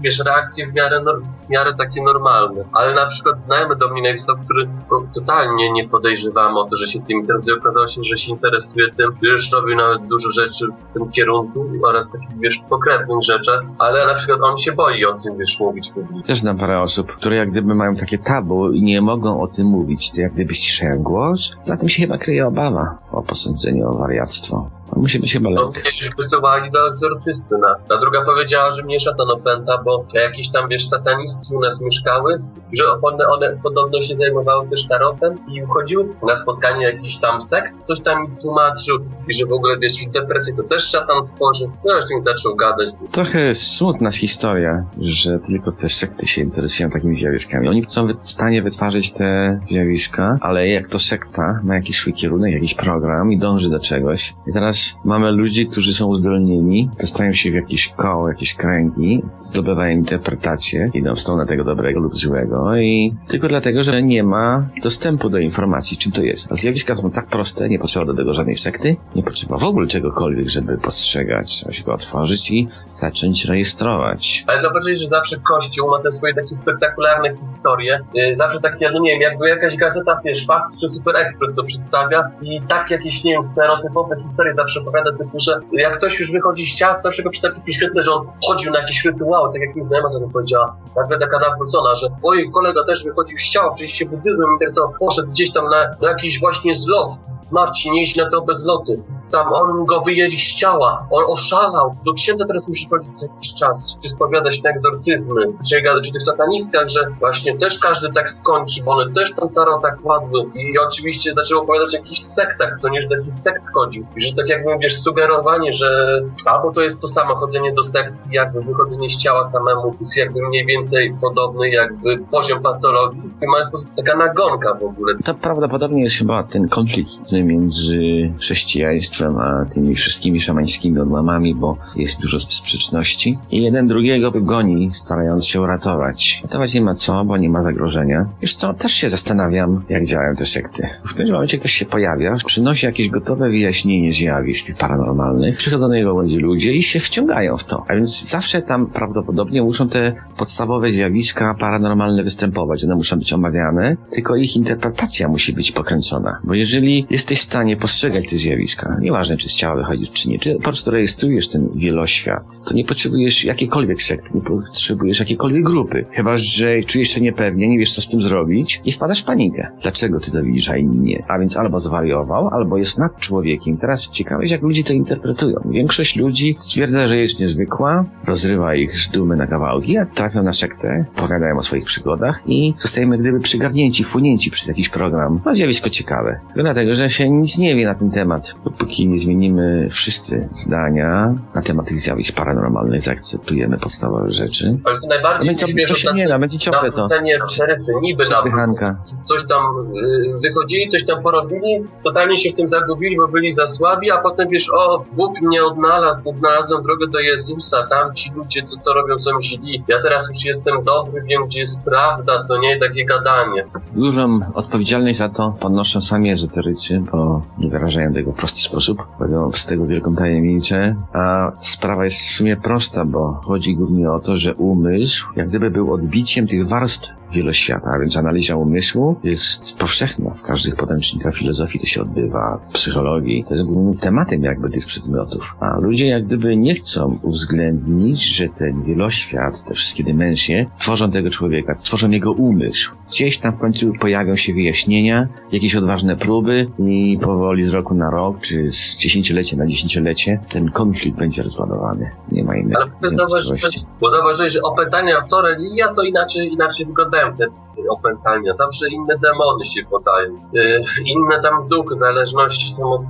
wiesz, 0.00 0.18
reakcje 0.26 0.66
w 0.66 0.74
miarę, 0.74 1.00
nor- 1.00 1.22
w 1.46 1.50
miarę 1.50 1.74
takie 1.78 2.02
normalne. 2.02 2.64
Ale 2.72 2.94
na 2.94 3.06
przykład 3.06 3.42
znajomy 3.42 3.76
do 3.76 3.88
mnie 3.88 4.02
napisał, 4.02 4.36
który 4.44 4.68
no, 4.90 5.02
totalnie 5.14 5.72
nie 5.72 5.88
podejrzewałem 5.88 6.56
o 6.56 6.64
to, 6.64 6.76
że 6.76 6.86
się 6.86 7.00
tym 7.00 7.18
interesuje. 7.20 7.56
Okazało 7.58 7.86
się, 7.86 8.00
że 8.04 8.16
się 8.16 8.32
interesuje 8.32 8.90
tym, 8.90 9.10
że 9.22 9.30
już 9.30 9.52
robił 9.52 9.76
nawet 9.76 10.08
dużo 10.08 10.30
rzeczy 10.30 10.66
w 10.90 10.92
tym 10.98 11.10
kierunku 11.10 11.66
oraz 11.84 12.10
takich, 12.12 12.38
wiesz, 12.40 12.60
pokrewnych 12.68 13.22
rzeczach, 13.22 13.60
ale 13.78 14.06
na 14.06 14.14
przykład 14.14 14.40
on 14.42 14.58
się 14.58 14.72
boi 14.72 15.04
o 15.04 15.12
tym, 15.12 15.38
wiesz, 15.38 15.60
mówić 15.60 15.90
publicznie. 15.90 16.22
Też 16.22 16.38
znam 16.38 16.58
parę 16.58 16.80
osób, 16.80 17.12
które 17.16 17.36
jak 17.36 17.50
gdyby 17.50 17.74
mają 17.74 17.94
takie 17.94 18.18
tabu 18.18 18.72
i 18.72 18.82
nie 18.82 18.97
mogą 19.02 19.40
o 19.40 19.46
tym 19.46 19.66
mówić. 19.66 20.10
To 20.10 20.20
jak 20.20 20.32
gdyby 20.32 20.54
ściszają 20.54 21.02
głos. 21.02 21.56
Za 21.64 21.76
tym 21.76 21.88
się 21.88 22.02
chyba 22.02 22.18
kryje 22.18 22.46
obawa 22.46 22.98
o 23.12 23.22
posądzenie 23.22 23.86
o 23.86 23.92
wariactwo. 23.92 24.77
Musi 24.96 25.20
być 25.20 25.32
chyba 25.32 25.50
lek. 25.50 25.84
już 26.00 26.16
wysyłali 26.16 26.70
do 26.70 26.88
egzorcysty. 26.88 27.58
Na. 27.58 27.74
Ta 27.88 28.00
druga 28.00 28.24
powiedziała, 28.24 28.72
że 28.72 28.82
mnie 28.82 29.00
szatan 29.00 29.30
opęta, 29.30 29.82
bo 29.84 30.04
jakieś 30.14 30.50
tam, 30.50 30.68
wiesz, 30.68 30.88
satanistki 30.88 31.54
u 31.54 31.60
nas 31.60 31.80
mieszkały, 31.80 32.34
że 32.72 32.84
one, 33.02 33.26
one 33.26 33.58
podobno 33.62 34.02
się 34.02 34.14
zajmowały 34.16 34.68
też 34.68 34.88
tarotem 34.88 35.38
i 35.48 35.62
uchodziły 35.62 36.08
na 36.22 36.42
spotkanie 36.42 36.86
jakiś 36.86 37.18
tam 37.18 37.42
sekt, 37.42 37.72
coś 37.84 38.00
tam 38.00 38.22
mi 38.22 38.28
tłumaczył 38.36 38.98
i 39.28 39.34
że 39.34 39.46
w 39.46 39.52
ogóle, 39.52 39.78
wiesz, 39.78 39.92
już 40.02 40.12
depresję 40.12 40.54
to 40.56 40.62
też 40.62 40.90
szatan 40.90 41.26
tworzy. 41.26 41.64
No, 41.84 41.96
już 41.96 42.04
mi 42.10 42.24
zaczął 42.24 42.56
gadać. 42.56 42.88
Trochę 43.12 43.54
smutna 43.54 44.10
historia, 44.10 44.84
że 45.00 45.38
tylko 45.38 45.72
te 45.72 45.88
sekty 45.88 46.26
się 46.26 46.42
interesują 46.42 46.90
takimi 46.90 47.16
zjawiskami. 47.16 47.68
Oni 47.68 47.84
są 47.88 48.06
w 48.22 48.30
stanie 48.30 48.62
wytwarzać 48.62 49.12
te 49.12 49.60
zjawiska, 49.70 50.38
ale 50.40 50.68
jak 50.68 50.88
to 50.88 50.98
sekta 50.98 51.60
ma 51.64 51.74
jakiś 51.74 51.96
swój 51.98 52.12
kierunek, 52.12 52.52
jakiś 52.54 52.74
program 52.74 53.32
i 53.32 53.38
dąży 53.38 53.70
do 53.70 53.80
czegoś. 53.80 54.34
I 54.46 54.52
teraz 54.52 54.77
mamy 55.04 55.32
ludzi, 55.32 55.66
którzy 55.66 55.94
są 55.94 56.06
uzdolnieni, 56.06 56.90
dostają 57.00 57.32
się 57.32 57.50
w 57.50 57.54
jakieś 57.54 57.88
koło, 57.88 58.28
jakieś 58.28 58.54
kręgi, 58.54 59.22
zdobywają 59.38 59.96
interpretację, 59.96 60.90
idą 60.94 61.14
w 61.14 61.20
stronę 61.20 61.46
tego 61.46 61.64
dobrego 61.64 62.00
lub 62.00 62.16
złego 62.16 62.76
i 62.76 63.14
tylko 63.28 63.48
dlatego, 63.48 63.82
że 63.82 64.02
nie 64.02 64.24
ma 64.24 64.68
dostępu 64.82 65.30
do 65.30 65.38
informacji, 65.38 65.96
czym 65.96 66.12
to 66.12 66.22
jest. 66.22 66.52
A 66.52 66.54
zjawiska 66.54 66.94
są 66.94 67.10
tak 67.10 67.26
proste, 67.26 67.68
nie 67.68 67.78
potrzeba 67.78 68.06
do 68.06 68.14
tego 68.14 68.32
żadnej 68.32 68.56
sekty, 68.56 68.96
nie 69.16 69.22
potrzeba 69.22 69.56
w 69.56 69.64
ogóle 69.64 69.86
czegokolwiek, 69.86 70.48
żeby 70.48 70.78
postrzegać, 70.78 71.50
trzeba 71.50 71.72
się 71.72 71.84
go 71.84 71.94
otworzyć 71.94 72.50
i 72.50 72.68
zacząć 72.92 73.44
rejestrować. 73.44 74.44
Ale 74.46 74.62
zobaczyli, 74.62 74.98
że 74.98 75.06
zawsze 75.06 75.36
Kościół 75.48 75.90
ma 75.90 76.02
te 76.02 76.10
swoje 76.10 76.34
takie 76.34 76.54
spektakularne 76.54 77.36
historie. 77.36 78.00
Yy, 78.14 78.36
zawsze 78.36 78.60
takie, 78.60 78.90
no 78.90 79.00
nie 79.00 79.10
wiem, 79.10 79.20
jakby 79.20 79.48
jakaś 79.48 79.76
gazeta, 79.76 80.20
wiesz, 80.24 80.46
fakt 80.46 80.70
czy 80.80 80.88
super 80.88 81.16
ekspert 81.16 81.56
to 81.56 81.64
przedstawia 81.64 82.30
i 82.42 82.62
tak 82.68 82.90
jakieś, 82.90 83.24
nie 83.24 83.32
wiem, 83.32 83.42
stereotypowe 83.52 84.16
historie 84.22 84.54
zawsze 84.54 84.67
opowiada 84.76 85.10
typu, 85.12 85.40
że 85.40 85.60
jak 85.72 85.98
ktoś 85.98 86.20
już 86.20 86.32
wychodzi 86.32 86.66
z 86.66 86.74
ciała, 86.74 86.98
zawsze 86.98 87.22
go 87.22 87.30
przedstawia 87.30 87.54
takie 87.54 87.72
świetne, 87.72 88.02
że 88.02 88.12
on 88.12 88.26
chodził 88.48 88.72
na 88.72 88.78
jakieś 88.78 89.04
rytuały, 89.04 89.52
tak 89.52 89.62
jak 89.62 89.76
mi 89.76 89.82
znajoma 89.82 90.08
za 90.08 90.20
to 90.20 90.28
powiedziała, 90.32 90.76
nagle 90.96 91.18
taka 91.18 91.38
nawrócona, 91.38 91.94
że 91.94 92.06
oj, 92.22 92.50
kolega 92.54 92.84
też 92.86 93.04
wychodził 93.04 93.38
z 93.38 93.48
ciała, 93.48 93.74
przecież 93.74 93.92
się 93.92 94.06
buddyzmem 94.06 94.48
interesował, 94.52 94.94
poszedł 95.00 95.28
gdzieś 95.28 95.52
tam 95.52 95.64
na, 95.64 95.90
na 96.00 96.08
jakiś 96.08 96.40
właśnie 96.40 96.74
zlot, 96.74 97.10
Marcin, 97.50 97.94
jeźdź 97.94 98.16
na 98.16 98.30
te 98.30 98.36
obezloty. 98.36 99.02
Tam 99.30 99.52
on 99.52 99.86
go 99.86 100.00
wyjęli 100.00 100.38
z 100.38 100.54
ciała, 100.54 101.06
on 101.10 101.24
oszalał. 101.28 101.96
Do 102.04 102.12
księdza 102.12 102.44
teraz 102.46 102.68
musi 102.68 102.88
chodzić 102.88 103.18
co 103.18 103.26
jakiś 103.26 103.54
czas, 103.54 103.96
czy 104.02 104.08
spowiadać 104.08 104.62
na 104.62 104.70
egzorcyzmy, 104.70 105.46
czy 105.68 105.82
gadać 105.82 106.08
o 106.08 106.12
tych 106.12 106.22
satanistkach, 106.22 106.88
że 106.88 107.00
właśnie 107.20 107.58
też 107.58 107.78
każdy 107.78 108.12
tak 108.12 108.30
skończy, 108.30 108.82
bo 108.84 108.92
one 108.92 109.12
też 109.12 109.34
tam 109.34 109.48
tarota 109.48 109.90
kładły. 110.02 110.40
I 110.54 110.78
oczywiście 110.78 111.32
zaczęło 111.32 111.62
opowiadać 111.62 111.94
o 111.94 111.96
jakichś 111.96 112.20
sektach, 112.20 112.76
co 112.78 112.88
nie, 112.88 113.02
że 113.02 113.08
do 113.08 113.16
jakichś 113.16 113.34
sekt 113.34 113.62
chodzi. 113.74 114.06
I 114.16 114.22
że 114.22 114.32
tak 114.36 114.48
jakby, 114.48 114.70
wiesz, 114.82 115.00
sugerowanie, 115.00 115.72
że 115.72 116.20
albo 116.46 116.72
to 116.72 116.80
jest 116.80 117.00
to 117.00 117.08
samo 117.08 117.34
chodzenie 117.34 117.72
do 117.72 117.82
sekcji, 117.82 118.32
jakby 118.32 118.60
wychodzenie 118.60 119.08
z 119.08 119.16
ciała 119.16 119.50
samemu, 119.50 119.94
jest 120.00 120.16
jakby 120.16 120.48
mniej 120.48 120.66
więcej 120.66 121.14
podobny 121.20 121.70
jakby 121.70 122.18
poziom 122.30 122.62
patologii. 122.62 123.22
Tym 123.40 123.50
sposób 123.64 123.88
taka 123.96 124.16
nagonka 124.16 124.74
w 124.74 124.84
ogóle. 124.84 125.14
To 125.24 125.34
prawdopodobnie 125.34 126.02
jest 126.02 126.18
chyba 126.18 126.42
ten 126.42 126.68
konflikt 126.68 127.32
między 127.32 127.98
chrześcijaństwem 128.38 129.17
a 129.26 129.64
tymi 129.64 129.94
wszystkimi 129.94 130.40
szamańskimi 130.40 130.98
odłamami, 130.98 131.54
bo 131.54 131.76
jest 131.96 132.20
dużo 132.20 132.40
sprzeczności. 132.40 133.38
I 133.50 133.62
jeden 133.62 133.88
drugiego 133.88 134.30
goni, 134.30 134.90
starając 134.92 135.46
się 135.46 135.60
uratować. 135.60 136.40
Ratować 136.42 136.74
nie 136.74 136.80
ma 136.80 136.94
co, 136.94 137.24
bo 137.24 137.36
nie 137.36 137.48
ma 137.48 137.62
zagrożenia. 137.62 138.26
Wiesz 138.42 138.56
co, 138.56 138.74
też 138.74 138.92
się 138.92 139.10
zastanawiam, 139.10 139.84
jak 139.88 140.04
działają 140.04 140.36
te 140.36 140.44
sekty. 140.44 140.82
W 141.06 141.10
pewnym 141.10 141.32
momencie 141.32 141.58
ktoś 141.58 141.72
się 141.72 141.86
pojawia, 141.86 142.36
przynosi 142.46 142.86
jakieś 142.86 143.10
gotowe 143.10 143.48
wyjaśnienie 143.48 144.12
zjawisk 144.12 144.66
tych 144.66 144.76
paranormalnych, 144.76 145.56
przychodzą 145.56 145.88
do 145.88 145.94
niego 145.94 146.14
będzie 146.14 146.38
ludzie 146.38 146.72
i 146.72 146.82
się 146.82 147.00
wciągają 147.00 147.56
w 147.56 147.64
to. 147.64 147.84
A 147.88 147.94
więc 147.94 148.30
zawsze 148.30 148.62
tam 148.62 148.86
prawdopodobnie 148.86 149.62
muszą 149.62 149.88
te 149.88 150.14
podstawowe 150.36 150.90
zjawiska 150.90 151.54
paranormalne 151.60 152.22
występować. 152.22 152.84
One 152.84 152.94
muszą 152.94 153.16
być 153.16 153.32
omawiane, 153.32 153.96
tylko 154.10 154.36
ich 154.36 154.56
interpretacja 154.56 155.28
musi 155.28 155.52
być 155.52 155.72
pokręcona. 155.72 156.38
Bo 156.44 156.54
jeżeli 156.54 157.06
jesteś 157.10 157.38
w 157.38 157.42
stanie 157.42 157.76
postrzegać 157.76 158.28
te 158.28 158.38
zjawiska, 158.38 158.96
nieważne 159.08 159.36
czy 159.36 159.48
z 159.48 159.54
ciała 159.54 159.76
wychodzisz, 159.76 160.10
czy 160.10 160.30
nie, 160.30 160.38
czy 160.38 160.54
po 160.54 160.62
prostu 160.62 160.90
rejestrujesz 160.90 161.48
ten 161.48 161.68
wieloświat, 161.74 162.44
to 162.64 162.74
nie 162.74 162.84
potrzebujesz 162.84 163.44
jakiejkolwiek 163.44 164.02
sekty, 164.02 164.28
nie 164.34 164.42
potrzebujesz 164.42 165.20
jakiejkolwiek 165.20 165.64
grupy. 165.64 166.04
Chyba, 166.10 166.36
że 166.36 166.82
czujesz 166.82 167.08
się 167.08 167.20
niepewnie, 167.20 167.68
nie 167.68 167.78
wiesz 167.78 167.94
co 167.94 168.02
z 168.02 168.08
tym 168.08 168.20
zrobić 168.20 168.80
i 168.84 168.92
wpadasz 168.92 169.22
w 169.22 169.26
panikę. 169.26 169.68
Dlaczego 169.82 170.20
ty 170.20 170.30
to 170.30 170.42
widzisz, 170.42 170.70
a 170.70 170.76
inni 170.76 171.00
nie? 171.00 171.24
A 171.28 171.38
więc 171.38 171.56
albo 171.56 171.78
zwariował, 171.78 172.48
albo 172.48 172.78
jest 172.78 172.98
nad 172.98 173.20
człowiekiem. 173.20 173.76
Teraz 173.76 174.10
ciekawe 174.10 174.46
jak 174.46 174.62
ludzie 174.62 174.84
to 174.84 174.92
interpretują. 174.92 175.60
Większość 175.70 176.16
ludzi 176.16 176.56
stwierdza, 176.58 177.08
że 177.08 177.18
jest 177.18 177.40
niezwykła, 177.40 178.04
rozrywa 178.26 178.74
ich 178.74 179.00
z 179.00 179.10
dumy 179.10 179.36
na 179.36 179.46
kawałki, 179.46 179.98
a 179.98 180.06
trafią 180.06 180.42
na 180.42 180.52
sektę, 180.52 181.04
powiadają 181.16 181.56
o 181.56 181.62
swoich 181.62 181.84
przygodach 181.84 182.42
i 182.46 182.74
zostajemy 182.78 183.18
gdyby 183.18 183.40
przygarnięci, 183.40 184.04
wchłonięci 184.04 184.50
przez 184.50 184.68
jakiś 184.68 184.88
program. 184.88 185.40
No 185.46 185.54
zjawisko 185.54 185.90
ciekawe. 185.90 186.40
Dlatego, 186.54 186.94
że 186.94 187.10
się 187.10 187.30
nic 187.30 187.58
nie 187.58 187.76
wie 187.76 187.84
na 187.84 187.94
ten 187.94 188.10
temat. 188.10 188.54
Dopóki 188.64 188.97
nie 189.06 189.18
zmienimy 189.18 189.88
wszyscy 189.90 190.48
zdania 190.54 191.34
na 191.54 191.62
temat 191.62 191.86
tych 191.86 192.00
zjawisk 192.00 192.36
paranormalnych, 192.36 193.00
zaakceptujemy 193.02 193.78
podstawowe 193.78 194.30
rzeczy. 194.30 194.78
Ale 194.84 194.94
to 195.00 195.06
najbardziej 195.08 195.48
Będzie 195.48 195.74
mnie 195.74 195.86
to 195.86 195.94
się 195.94 196.08
nie 196.14 196.28
da, 196.28 196.38
będzie 196.38 196.58
ciągle 196.58 196.92
to. 196.92 197.08
szeryfy, 197.48 197.92
niby 198.02 198.22
Przepychanka. 198.22 198.96
coś 199.24 199.46
tam 199.46 199.62
y, 199.96 200.40
wychodzili, 200.42 200.88
coś 200.88 201.06
tam 201.06 201.22
porobili, 201.22 201.84
totalnie 202.04 202.38
się 202.38 202.50
w 202.52 202.54
tym 202.56 202.68
zagubili, 202.68 203.16
bo 203.16 203.28
byli 203.28 203.50
za 203.52 203.66
słabi, 203.66 204.10
a 204.10 204.18
potem 204.18 204.48
wiesz, 204.48 204.66
o, 204.74 205.04
Bóg 205.12 205.40
mnie 205.42 205.64
odnalazł, 205.64 206.30
odnalazłem 206.30 206.82
drogę 206.82 207.06
do 207.12 207.18
Jezusa, 207.20 207.86
tam 207.90 208.14
ci 208.14 208.30
ludzie, 208.36 208.62
co 208.62 208.80
to 208.84 208.94
robią, 208.94 209.18
są 209.18 209.30
źli, 209.42 209.84
ja 209.88 210.02
teraz 210.02 210.28
już 210.28 210.44
jestem 210.44 210.84
dobry, 210.84 211.22
wiem, 211.28 211.42
gdzie 211.46 211.58
jest 211.60 211.82
prawda, 211.82 212.42
co 212.42 212.58
nie, 212.58 212.78
takie 212.80 213.04
gadanie. 213.06 213.64
Dużą 213.92 214.40
odpowiedzialność 214.54 215.18
za 215.18 215.28
to 215.28 215.54
ponoszą 215.60 216.00
sami 216.00 216.30
ezoterycy, 216.30 217.02
bo 217.12 217.42
nie 217.58 217.70
wyrażają 217.70 218.12
tego 218.12 218.32
w 218.32 218.34
prosty 218.34 218.60
sposób. 218.60 218.87
Robią 219.18 219.50
z 219.50 219.66
tego 219.66 219.86
wielką 219.86 220.14
tajemnicę, 220.14 220.96
a 221.12 221.52
sprawa 221.60 222.04
jest 222.04 222.18
w 222.18 222.30
sumie 222.30 222.56
prosta, 222.56 223.04
bo 223.04 223.40
chodzi 223.44 223.76
głównie 223.76 224.10
o 224.10 224.20
to, 224.20 224.36
że 224.36 224.54
umysł 224.54 225.28
jak 225.36 225.48
gdyby 225.48 225.70
był 225.70 225.92
odbiciem 225.94 226.46
tych 226.46 226.68
warstw 226.68 227.10
wieloświata, 227.32 227.90
a 227.94 227.98
więc 227.98 228.16
analiza 228.16 228.56
umysłu 228.56 229.16
jest 229.24 229.78
powszechna 229.78 230.30
w 230.30 230.42
każdych 230.42 230.76
podręcznikach 230.76 231.34
filozofii, 231.34 231.80
to 231.80 231.86
się 231.86 232.02
odbywa 232.02 232.58
w 232.68 232.72
psychologii. 232.72 233.44
To 233.48 233.54
jest 233.54 233.66
głównym 233.66 233.96
tematem 233.96 234.42
jakby 234.44 234.70
tych 234.70 234.86
przedmiotów. 234.86 235.56
A 235.60 235.78
ludzie 235.80 236.08
jak 236.08 236.26
gdyby 236.26 236.56
nie 236.56 236.74
chcą 236.74 237.18
uwzględnić, 237.22 238.36
że 238.36 238.48
ten 238.48 238.82
wieloświat, 238.82 239.64
te 239.64 239.74
wszystkie 239.74 240.04
dymensje 240.04 240.66
tworzą 240.78 241.10
tego 241.10 241.30
człowieka, 241.30 241.74
tworzą 241.74 242.10
jego 242.10 242.32
umysł. 242.32 242.94
Gdzieś 243.08 243.38
tam 243.38 243.52
w 243.56 243.58
końcu 243.58 243.92
pojawią 244.00 244.36
się 244.36 244.54
wyjaśnienia, 244.54 245.28
jakieś 245.52 245.76
odważne 245.76 246.16
próby 246.16 246.66
i 246.78 247.18
powoli 247.22 247.64
z 247.64 247.74
roku 247.74 247.94
na 247.94 248.10
rok, 248.10 248.40
czy 248.40 248.72
z 248.72 248.96
dziesięciolecia 248.96 249.56
na 249.56 249.66
dziesięciolecie 249.66 250.40
ten 250.52 250.70
konflikt 250.70 251.18
będzie 251.18 251.42
rozładowany. 251.42 252.10
Nie 252.32 252.44
ma 252.44 252.56
innej 252.56 252.76
Ale 252.76 252.86
możliwości. 253.28 253.80
bo 254.00 254.10
zauważyłeś, 254.10 254.52
że 254.52 254.62
opętania 254.62 255.22
co 255.26 255.42
religia, 255.42 255.94
to 255.94 256.02
inaczej, 256.02 256.52
inaczej 256.52 256.86
wyglądają 257.18 257.36
te 257.36 257.68
opętania. 257.90 258.54
Zawsze 258.54 258.88
inne 258.88 259.18
demony 259.18 259.64
się 259.64 259.82
podają. 259.90 260.34
Yy, 260.52 260.82
inne 261.04 261.42
tam 261.42 261.68
duchy, 261.68 261.94
w 261.94 261.98
zależności 261.98 262.74
od 262.82 263.02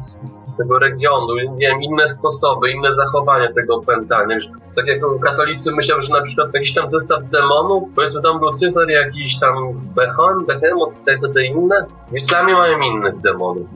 tego 0.59 0.79
regionu, 0.79 1.35
nie 1.35 1.69
wiem, 1.69 1.83
inne 1.83 2.07
sposoby, 2.07 2.71
inne 2.71 2.93
zachowania 2.93 3.53
tego 3.53 3.77
opętania. 3.77 4.37
Tak 4.77 4.87
jak 4.87 5.01
katolicy 5.23 5.73
myślą, 5.73 6.01
że 6.01 6.15
na 6.15 6.23
przykład 6.23 6.55
jakiś 6.55 6.75
tam 6.75 6.91
zestaw 6.91 7.25
demonów, 7.25 7.83
powiedzmy 7.95 8.23
tam 8.23 8.41
Lucyfer, 8.41 8.91
jakiś 8.91 9.39
tam 9.39 9.55
Behon, 9.95 10.47
Behemoth, 10.47 11.05
te, 11.05 11.19
te 11.35 11.47
inne, 11.47 11.87
w 12.13 12.15
islamie 12.15 12.55
mają 12.55 12.79
innych 12.81 13.21
demonów. 13.21 13.67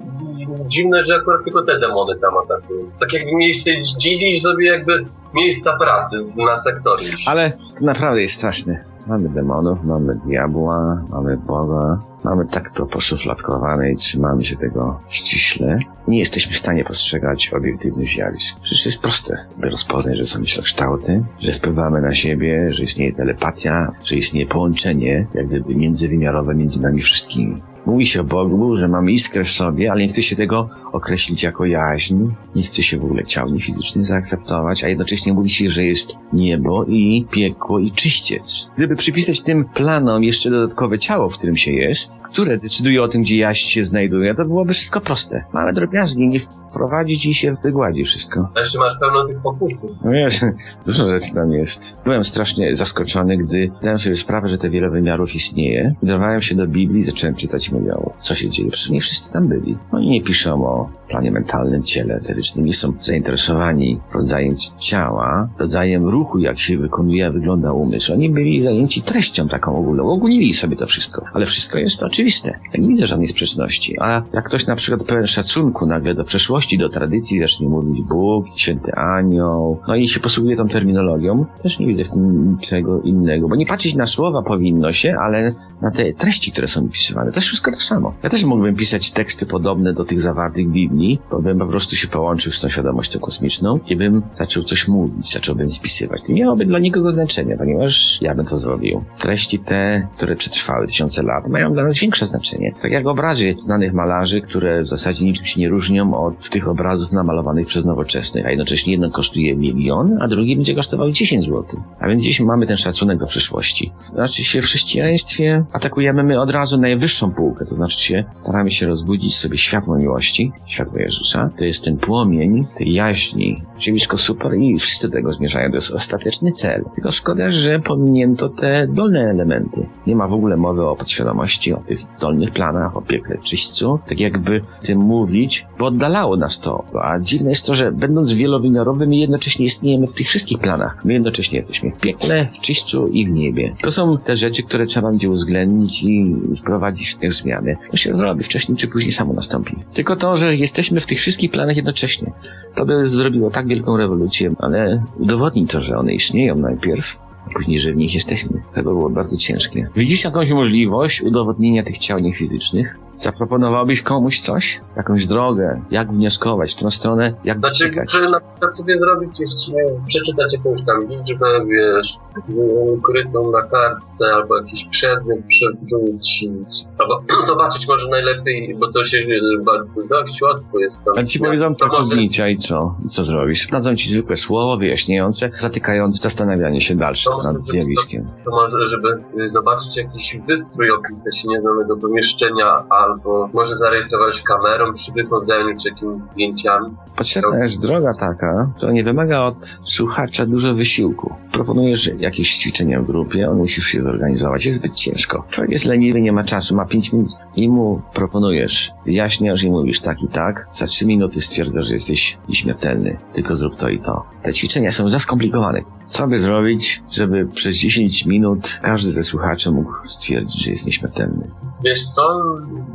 Dziwne, 0.67 1.05
że 1.05 1.15
akurat 1.15 1.45
tylko 1.45 1.63
te 1.63 1.79
demony 1.79 2.19
tam 2.19 2.37
atakują. 2.37 2.91
Tak 3.01 3.13
jakby 3.13 3.33
mieli 3.33 3.55
sobie 3.55 3.83
dzieli 3.83 4.41
sobie 4.41 4.67
jakby 4.67 5.05
miejsca 5.35 5.77
pracy 5.79 6.25
na 6.37 6.57
sektorze. 6.57 7.05
Ale 7.27 7.51
to 7.51 7.85
naprawdę 7.85 8.23
jest 8.23 8.35
straszne. 8.35 8.92
Mamy 9.07 9.29
demonów, 9.29 9.85
mamy 9.85 10.15
diabła, 10.27 11.05
mamy 11.11 11.37
Boga, 11.37 11.99
mamy 12.25 12.47
tak 12.47 12.71
to 12.71 12.87
poszufladkowane 12.87 13.93
i 13.93 13.97
trzymamy 13.97 14.45
się 14.45 14.57
tego 14.57 15.01
ściśle. 15.09 15.77
Nie 16.09 16.19
jesteśmy 16.19 16.53
w 16.53 16.59
stanie 16.59 16.85
postrzegać 16.85 17.55
obiektywnych 17.55 18.05
zjawisk. 18.05 18.61
Przecież 18.61 18.83
to 18.83 18.89
jest 18.89 19.03
proste, 19.03 19.47
by 19.59 19.69
rozpoznać, 19.69 20.19
że 20.19 20.25
są 20.27 20.43
kształty, 20.63 21.25
że 21.41 21.53
wpływamy 21.53 22.01
na 22.01 22.15
siebie, 22.15 22.69
że 22.71 22.83
istnieje 22.83 23.13
telepatia, 23.13 23.93
że 24.05 24.17
istnieje 24.17 24.47
połączenie, 24.47 25.27
jak 25.35 25.47
gdyby 25.47 25.75
międzywymiarowe 25.75 26.55
między 26.55 26.83
nami 26.83 27.01
wszystkimi. 27.01 27.63
Mówi 27.87 28.07
się 28.07 28.21
o 28.21 28.25
Bogu, 28.25 28.77
że 28.77 28.89
mamy 28.89 29.13
iskrę 29.13 29.45
w 29.45 29.51
sobie, 29.51 29.91
ale 29.91 30.01
nie 30.01 30.09
chce 30.09 30.23
się 30.23 30.37
tego 30.37 30.71
określić 30.93 31.43
jako 31.43 31.65
jaźń, 31.65 32.17
nie 32.55 32.63
chce 32.63 32.83
się 32.83 32.99
w 32.99 33.05
ogóle 33.05 33.25
ciał 33.25 33.51
niefizycznych 33.51 34.07
zaakceptować, 34.07 34.85
a 34.85 34.89
jednocześnie 34.89 35.33
mówi 35.33 35.51
się, 35.51 35.71
że 35.71 35.85
jest 35.85 36.19
niebo 36.33 36.85
i 36.85 37.27
piekło 37.31 37.79
i 37.79 37.93
czyściec. 37.93 38.71
Gdyby 38.77 38.97
przypisać 38.97 39.41
tym 39.41 39.65
planom 39.65 40.23
jeszcze 40.23 40.51
dodatkowe 40.51 40.99
ciało, 40.99 41.29
w 41.29 41.39
którym 41.39 41.57
się 41.57 41.73
jest, 41.73 42.21
które 42.33 42.59
decyduje 42.59 43.03
o 43.03 43.09
tym, 43.09 43.23
gdzie 43.23 43.37
jaźń 43.37 43.69
się 43.69 43.85
znajduje, 43.85 44.35
to 44.35 44.45
byłoby 44.45 44.73
wszystko 44.73 45.01
proste. 45.01 45.45
Małe 45.53 45.73
drobiazgi, 45.73 46.29
nie 46.29 46.39
wprowadzić 46.73 47.27
i 47.27 47.35
się 47.35 47.57
wygładzi 47.63 48.05
wszystko. 48.05 48.49
Jeszcze 48.57 48.79
masz 48.79 48.99
pełno 49.01 49.27
tych 49.27 49.43
pokusów. 49.43 49.91
No 50.05 50.11
wiesz, 50.11 50.41
dużo 50.87 51.07
rzeczy 51.07 51.35
tam 51.35 51.53
jest. 51.53 51.97
Byłem 52.05 52.25
strasznie 52.25 52.77
zaskoczony, 52.77 53.37
gdy 53.37 53.71
zdałem 53.81 53.99
sobie 53.99 54.17
sprawę, 54.17 54.49
że 54.49 54.59
te 54.59 54.71
wiele 54.71 54.91
wymiarów 54.91 55.35
istnieje. 55.35 55.95
Udawałem 56.03 56.41
się 56.41 56.55
do 56.55 56.67
Biblii, 56.67 57.03
zacząłem 57.03 57.35
czytać 57.35 57.69
i 57.69 57.75
mówię, 57.75 57.93
co 58.19 58.35
się 58.35 58.51
dzieje. 58.51 58.71
Przecież 58.71 58.91
nie 58.91 59.01
wszyscy 59.01 59.33
tam 59.33 59.49
byli. 59.49 59.79
Oni 59.93 60.11
nie 60.11 60.23
piszą 60.23 60.67
o 60.67 60.82
planie 61.09 61.31
mentalnym, 61.31 61.83
ciele 61.83 62.15
eterycznym, 62.15 62.67
nie 62.67 62.75
są 62.75 62.93
zainteresowani 63.01 64.01
rodzajem 64.15 64.57
ciała, 64.79 65.49
rodzajem 65.59 66.09
ruchu, 66.09 66.39
jak 66.39 66.59
się 66.59 66.79
wykonuje, 66.79 67.31
wygląda 67.31 67.73
umysł. 67.73 68.13
Oni 68.13 68.31
byli 68.31 68.63
zajęci 68.63 69.03
treścią 69.03 69.49
taką 69.49 69.79
ogólną. 69.79 70.11
Ogólnili 70.11 70.55
sobie 70.55 70.77
to 70.77 70.87
wszystko. 70.87 71.25
Ale 71.35 71.47
wszystko 71.47 71.79
jest 71.79 72.03
oczywiste. 72.03 72.59
Ja 72.75 72.81
nie 72.81 72.89
widzę 72.89 73.07
żadnej 73.07 73.29
sprzeczności. 73.29 73.95
A 74.01 74.23
jak 74.33 74.45
ktoś 74.45 74.67
na 74.67 74.77
przykład 74.77 75.05
pełen 75.05 75.27
szacunku 75.27 75.87
nagle 75.87 76.15
do 76.15 76.25
przeszłości, 76.25 76.79
do 76.79 76.89
tradycji 76.89 77.39
zacznie 77.39 77.69
mówić 77.69 78.05
Bóg, 78.05 78.47
święty 78.57 78.93
anioł, 78.93 79.81
no 79.89 79.97
i 79.97 80.09
się 80.09 80.21
posługuje 80.21 80.57
tą 80.57 80.69
terminologią, 80.69 81.47
też 81.63 81.79
nie 81.79 81.87
widzę 81.87 82.05
w 82.05 82.11
tym 82.11 82.49
niczego 82.49 83.01
innego. 83.01 83.49
Bo 83.49 83.57
nie 83.57 83.67
patrzeć 83.67 83.95
na 83.95 84.07
słowa 84.07 84.43
powinno 84.43 84.93
się, 84.93 85.17
ale 85.21 85.55
na 85.83 85.91
te 85.91 86.13
treści, 86.13 86.53
które 86.53 86.69
są 86.69 86.85
opisywane. 86.85 87.31
To 87.31 87.37
jest 87.37 87.49
wszystko 87.49 87.71
to 87.71 87.81
samo. 87.81 88.15
Ja 88.23 88.31
też 88.31 88.45
mógłbym 88.45 88.77
pisać 88.77 89.11
teksty 89.11 89.47
podobne 89.47 89.93
do 89.93 90.05
tych 90.05 90.21
zawartych 90.21 90.72
Biblii, 90.73 91.19
bo 91.31 91.43
bym 91.43 91.59
po 91.59 91.67
prostu 91.67 91.97
się 91.97 92.09
połączył 92.09 92.53
z 92.53 92.61
tą 92.61 92.69
świadomością 92.69 93.21
kosmiczną 93.21 93.81
i 93.87 93.97
bym 93.97 94.23
zaczął 94.35 94.63
coś 94.63 94.89
mówić, 94.89 95.33
zacząłbym 95.33 95.71
spisywać. 95.71 96.23
To 96.23 96.33
nie 96.33 96.43
miałoby 96.43 96.67
dla 96.67 96.79
nikogo 96.79 97.11
znaczenia, 97.11 97.57
ponieważ 97.57 98.23
ja 98.23 98.35
bym 98.35 98.47
to 98.47 98.57
zrobił. 98.57 99.05
Treści 99.19 99.59
te, 99.59 100.09
które 100.17 100.37
przetrwały 100.37 100.87
tysiące 100.87 101.23
lat, 101.23 101.49
mają 101.49 101.73
dla 101.73 101.85
nas 101.85 101.99
większe 101.99 102.27
znaczenie. 102.27 102.75
Tak 102.83 102.93
jak 102.93 103.07
obrazy 103.07 103.55
znanych 103.59 103.93
malarzy, 103.93 104.41
które 104.41 104.83
w 104.83 104.89
zasadzie 104.89 105.25
niczym 105.25 105.47
się 105.47 105.61
nie 105.61 105.69
różnią 105.69 106.15
od 106.15 106.51
tych 106.51 106.69
obrazów 106.69 107.13
namalowanych 107.13 107.67
przez 107.67 107.85
nowoczesnych, 107.85 108.47
a 108.47 108.51
jednocześnie 108.51 108.93
jedno 108.93 109.11
kosztuje 109.11 109.57
milion, 109.57 110.19
a 110.21 110.29
drugi 110.29 110.57
będzie 110.57 110.75
kosztował 110.75 111.11
10 111.11 111.45
zł. 111.45 111.65
A 112.01 112.09
więc 112.09 112.23
dziś 112.23 112.41
mamy 112.41 112.67
ten 112.67 112.77
szacunek 112.77 113.19
do 113.19 113.27
przyszłości. 113.27 113.93
Znaczy 114.13 114.45
się 114.45 114.63
w 114.63 114.65
chrześcijaństwie 114.65 115.65
atakujemy 115.73 116.25
my 116.25 116.41
od 116.41 116.51
razu 116.51 116.81
najwyższą 116.81 117.31
półkę, 117.31 117.67
to 117.67 117.75
znaczy 117.75 118.01
się 118.01 118.25
staramy 118.33 118.71
się 118.71 118.87
rozbudzić 118.87 119.37
sobie 119.37 119.59
światło 119.59 119.97
miłości, 119.97 120.53
światło 120.67 120.99
Jezusa. 120.99 121.51
To 121.59 121.65
jest 121.65 121.85
ten 121.85 121.97
płomień 121.97 122.67
tej 122.79 122.93
jaźni. 122.93 123.63
Zjawisko 123.77 124.19
super 124.19 124.55
i 124.55 124.77
wszyscy 124.79 125.09
do 125.09 125.13
tego 125.13 125.33
zmierzają. 125.33 125.69
To 125.71 125.75
jest 125.75 125.95
ostateczny 125.95 126.53
cel. 126.53 126.85
Tylko 126.95 127.11
szkoda, 127.11 127.51
że 127.51 127.81
pominięto 127.81 128.49
te 128.49 128.87
dolne 128.89 129.21
elementy. 129.21 129.87
Nie 130.07 130.17
ma 130.17 130.29
w 130.29 130.33
ogóle 130.33 130.57
mowy 130.57 130.87
o 130.87 130.97
podświadomości, 130.97 131.73
o 131.73 131.77
tych 131.77 132.01
dolnych 132.21 132.51
planach, 132.51 132.97
o 132.97 133.03
piekle 133.03 133.39
czyśćcu. 133.39 133.99
Tak 134.09 134.21
jakby 134.21 134.61
tym 134.83 134.99
mówić, 134.99 135.67
bo 135.79 135.87
oddalało 135.87 136.37
nas 136.37 136.61
to. 136.61 136.85
A 137.03 137.21
dziwne 137.21 137.51
jest 137.51 137.67
to, 137.67 137.75
że 137.75 137.93
będąc 137.93 138.33
wielowymiarowym, 138.33 139.13
jednocześnie 139.13 139.67
istniejemy 139.67 140.07
w 140.07 140.15
tych 140.15 140.27
wszystkich 140.27 140.59
planach. 140.59 141.05
My 141.05 141.13
jednocześnie 141.13 141.59
jesteśmy 141.59 141.91
w 141.91 142.01
piekle, 142.01 142.49
w 142.53 142.59
czyśćcu 142.59 143.07
i 143.07 143.27
w 143.27 143.31
niebie. 143.31 143.73
To 143.83 143.91
są 143.91 144.19
te 144.19 144.37
rzeczy, 144.37 144.63
które 144.63 144.87
trzeba 144.87 145.11
będzie 145.11 145.31
uwzględnić 145.31 146.03
i 146.03 146.37
wprowadzić 146.59 147.09
w 147.09 147.19
te 147.19 147.31
zmiany. 147.31 147.77
To 147.91 147.97
się 147.97 148.15
zrobi 148.15 148.45
wcześniej 148.45 148.77
czy 148.77 148.89
później 148.89 149.13
samo 149.13 149.33
nastąpi. 149.33 149.77
Tylko 149.93 150.17
to, 150.17 150.37
że 150.37 150.52
jesteśmy 150.59 151.01
w 151.01 151.07
tych 151.07 151.19
wszystkich 151.19 151.51
planach 151.51 151.77
jednocześnie. 151.77 152.33
To 152.75 152.87
by 152.87 153.09
zrobiło 153.09 153.51
tak 153.51 153.67
wielką 153.67 153.97
rewolucję, 153.97 154.55
ale 154.59 155.05
udowodnij 155.19 155.67
to, 155.67 155.81
że 155.81 155.99
one 155.99 156.13
istnieją 156.13 156.57
najpierw, 156.57 157.19
później, 157.55 157.81
że 157.81 157.93
w 157.93 157.97
nich 157.97 158.15
jesteśmy. 158.15 158.61
To 158.75 158.77
by 158.77 158.83
było 158.83 159.11
bardzo 159.11 159.37
ciężkie. 159.37 159.89
Widzisz 159.97 160.25
jakąś 160.25 160.51
możliwość 160.51 161.23
udowodnienia 161.23 161.83
tych 161.83 161.99
ciał 161.99 162.19
niefizycznych? 162.19 162.99
Zaproponowałbyś 163.17 164.03
komuś 164.03 164.41
coś? 164.41 164.81
Jakąś 164.97 165.27
drogę? 165.27 165.83
Jak 165.91 166.13
wnioskować 166.13 166.73
w 166.75 166.77
tą 166.83 166.91
stronę? 166.91 167.35
Jak 167.45 167.59
Znaczy, 167.59 167.85
dociekać? 167.85 168.13
że 168.13 168.29
na 168.31 168.41
przykład 168.41 168.77
sobie 168.77 168.99
zrobić, 168.99 169.41
jeśli 169.41 169.75
przeczytać 170.09 170.53
jakąś 170.53 170.81
tam 170.87 171.09
liczbę, 171.09 171.47
wiesz, 171.67 172.09
z 172.47 172.61
ukrytą 172.99 173.51
na 173.51 173.63
kartce, 173.63 174.25
albo 174.35 174.57
jakiś 174.57 174.85
przedmiot 174.91 175.39
przewrócić, 175.49 176.85
albo 176.99 177.21
zobaczyć 177.47 177.89
może 177.89 178.09
najlepiej, 178.09 178.77
bo 178.81 178.93
to 178.93 179.05
się 179.05 179.19
bardzo 179.67 180.09
dość 180.09 180.43
łatwo 180.43 180.79
jest 180.79 181.05
tam. 181.05 181.15
A 181.17 181.23
ci 181.23 181.39
powiedzą 181.41 181.75
to 181.75 181.89
pracownicza 181.89 182.49
i 182.49 182.57
co? 182.57 182.97
I 183.05 183.09
co 183.09 183.25
zrobisz? 183.25 183.67
Dadzą 183.67 183.97
ci 183.97 184.11
zwykłe 184.11 184.37
słowo 184.37 184.77
wyjaśniające, 184.77 185.51
zatykające 185.55 186.23
zastanawianie 186.23 186.81
się 186.81 186.95
dalsze 186.95 187.31
Nad 187.45 187.63
zjawiskiem. 187.63 188.31
to 188.45 188.51
może, 188.51 188.87
żeby 188.87 189.09
y, 189.45 189.49
zobaczyć 189.49 189.97
jakiś 189.97 190.37
wystrój, 190.49 190.91
opisać 190.91 191.45
nieznanego 191.45 191.97
pomieszczenia, 191.97 192.85
albo 192.91 193.49
może 193.55 193.75
zorientować 193.75 194.43
kamerą 194.43 194.95
przy 194.95 195.13
wychodzeniu, 195.13 195.77
czy 195.83 195.89
jakimiś 195.89 196.23
zdjęciami. 196.23 196.87
Potrzebna 197.17 197.59
jest 197.63 197.83
droga 197.83 198.15
taka, 198.15 198.73
która 198.77 198.93
nie 198.93 199.05
wymaga 199.05 199.41
od 199.41 199.79
słuchacza 199.85 200.47
dużo 200.47 200.75
wysiłku. 200.75 201.35
Proponujesz 201.53 202.11
jakieś 202.19 202.57
ćwiczenia 202.57 203.01
w 203.01 203.07
grupie, 203.07 203.51
on 203.51 203.57
musisz 203.57 203.87
się 203.87 204.03
zorganizować, 204.03 204.67
jest 204.67 204.79
zbyt 204.79 204.95
ciężko. 204.95 205.45
Człowiek 205.51 205.71
jest 205.71 205.85
leniwy, 205.85 206.21
nie 206.21 206.33
ma 206.33 206.45
czasu, 206.45 206.77
ma 206.77 206.87
5 206.87 207.13
minut 207.13 207.31
i 207.57 207.69
mu 207.69 208.03
proponujesz, 208.15 208.93
wyjaśniasz 209.05 209.63
i 209.65 209.71
mówisz 209.71 210.01
tak 210.01 210.23
i 210.23 210.29
tak, 210.29 210.67
za 210.71 210.87
3 210.87 211.07
minuty 211.07 211.41
stwierdzasz, 211.41 211.87
że 211.87 211.93
jesteś 211.93 212.39
nieśmiertelny, 212.49 213.19
tylko 213.35 213.57
zrób 213.57 213.77
to 213.77 213.89
i 213.89 213.99
to. 213.99 214.25
Te 214.43 214.53
ćwiczenia 214.53 214.91
są 214.91 215.09
za 215.09 215.19
skomplikowane. 215.19 215.81
Co 216.07 216.29
by 216.29 216.39
zrobić, 216.39 217.03
żeby 217.11 217.22
przez 217.55 217.77
10 217.77 218.27
minut 218.27 218.81
każdy 218.83 219.13
ze 219.13 219.23
słuchaczy 219.23 219.71
mógł 219.71 219.93
stwierdzić, 220.07 220.65
że 220.65 220.71
jest 220.71 220.87
nieśmiertelny? 220.87 221.51
Wiesz 221.85 222.05
co, 222.15 222.39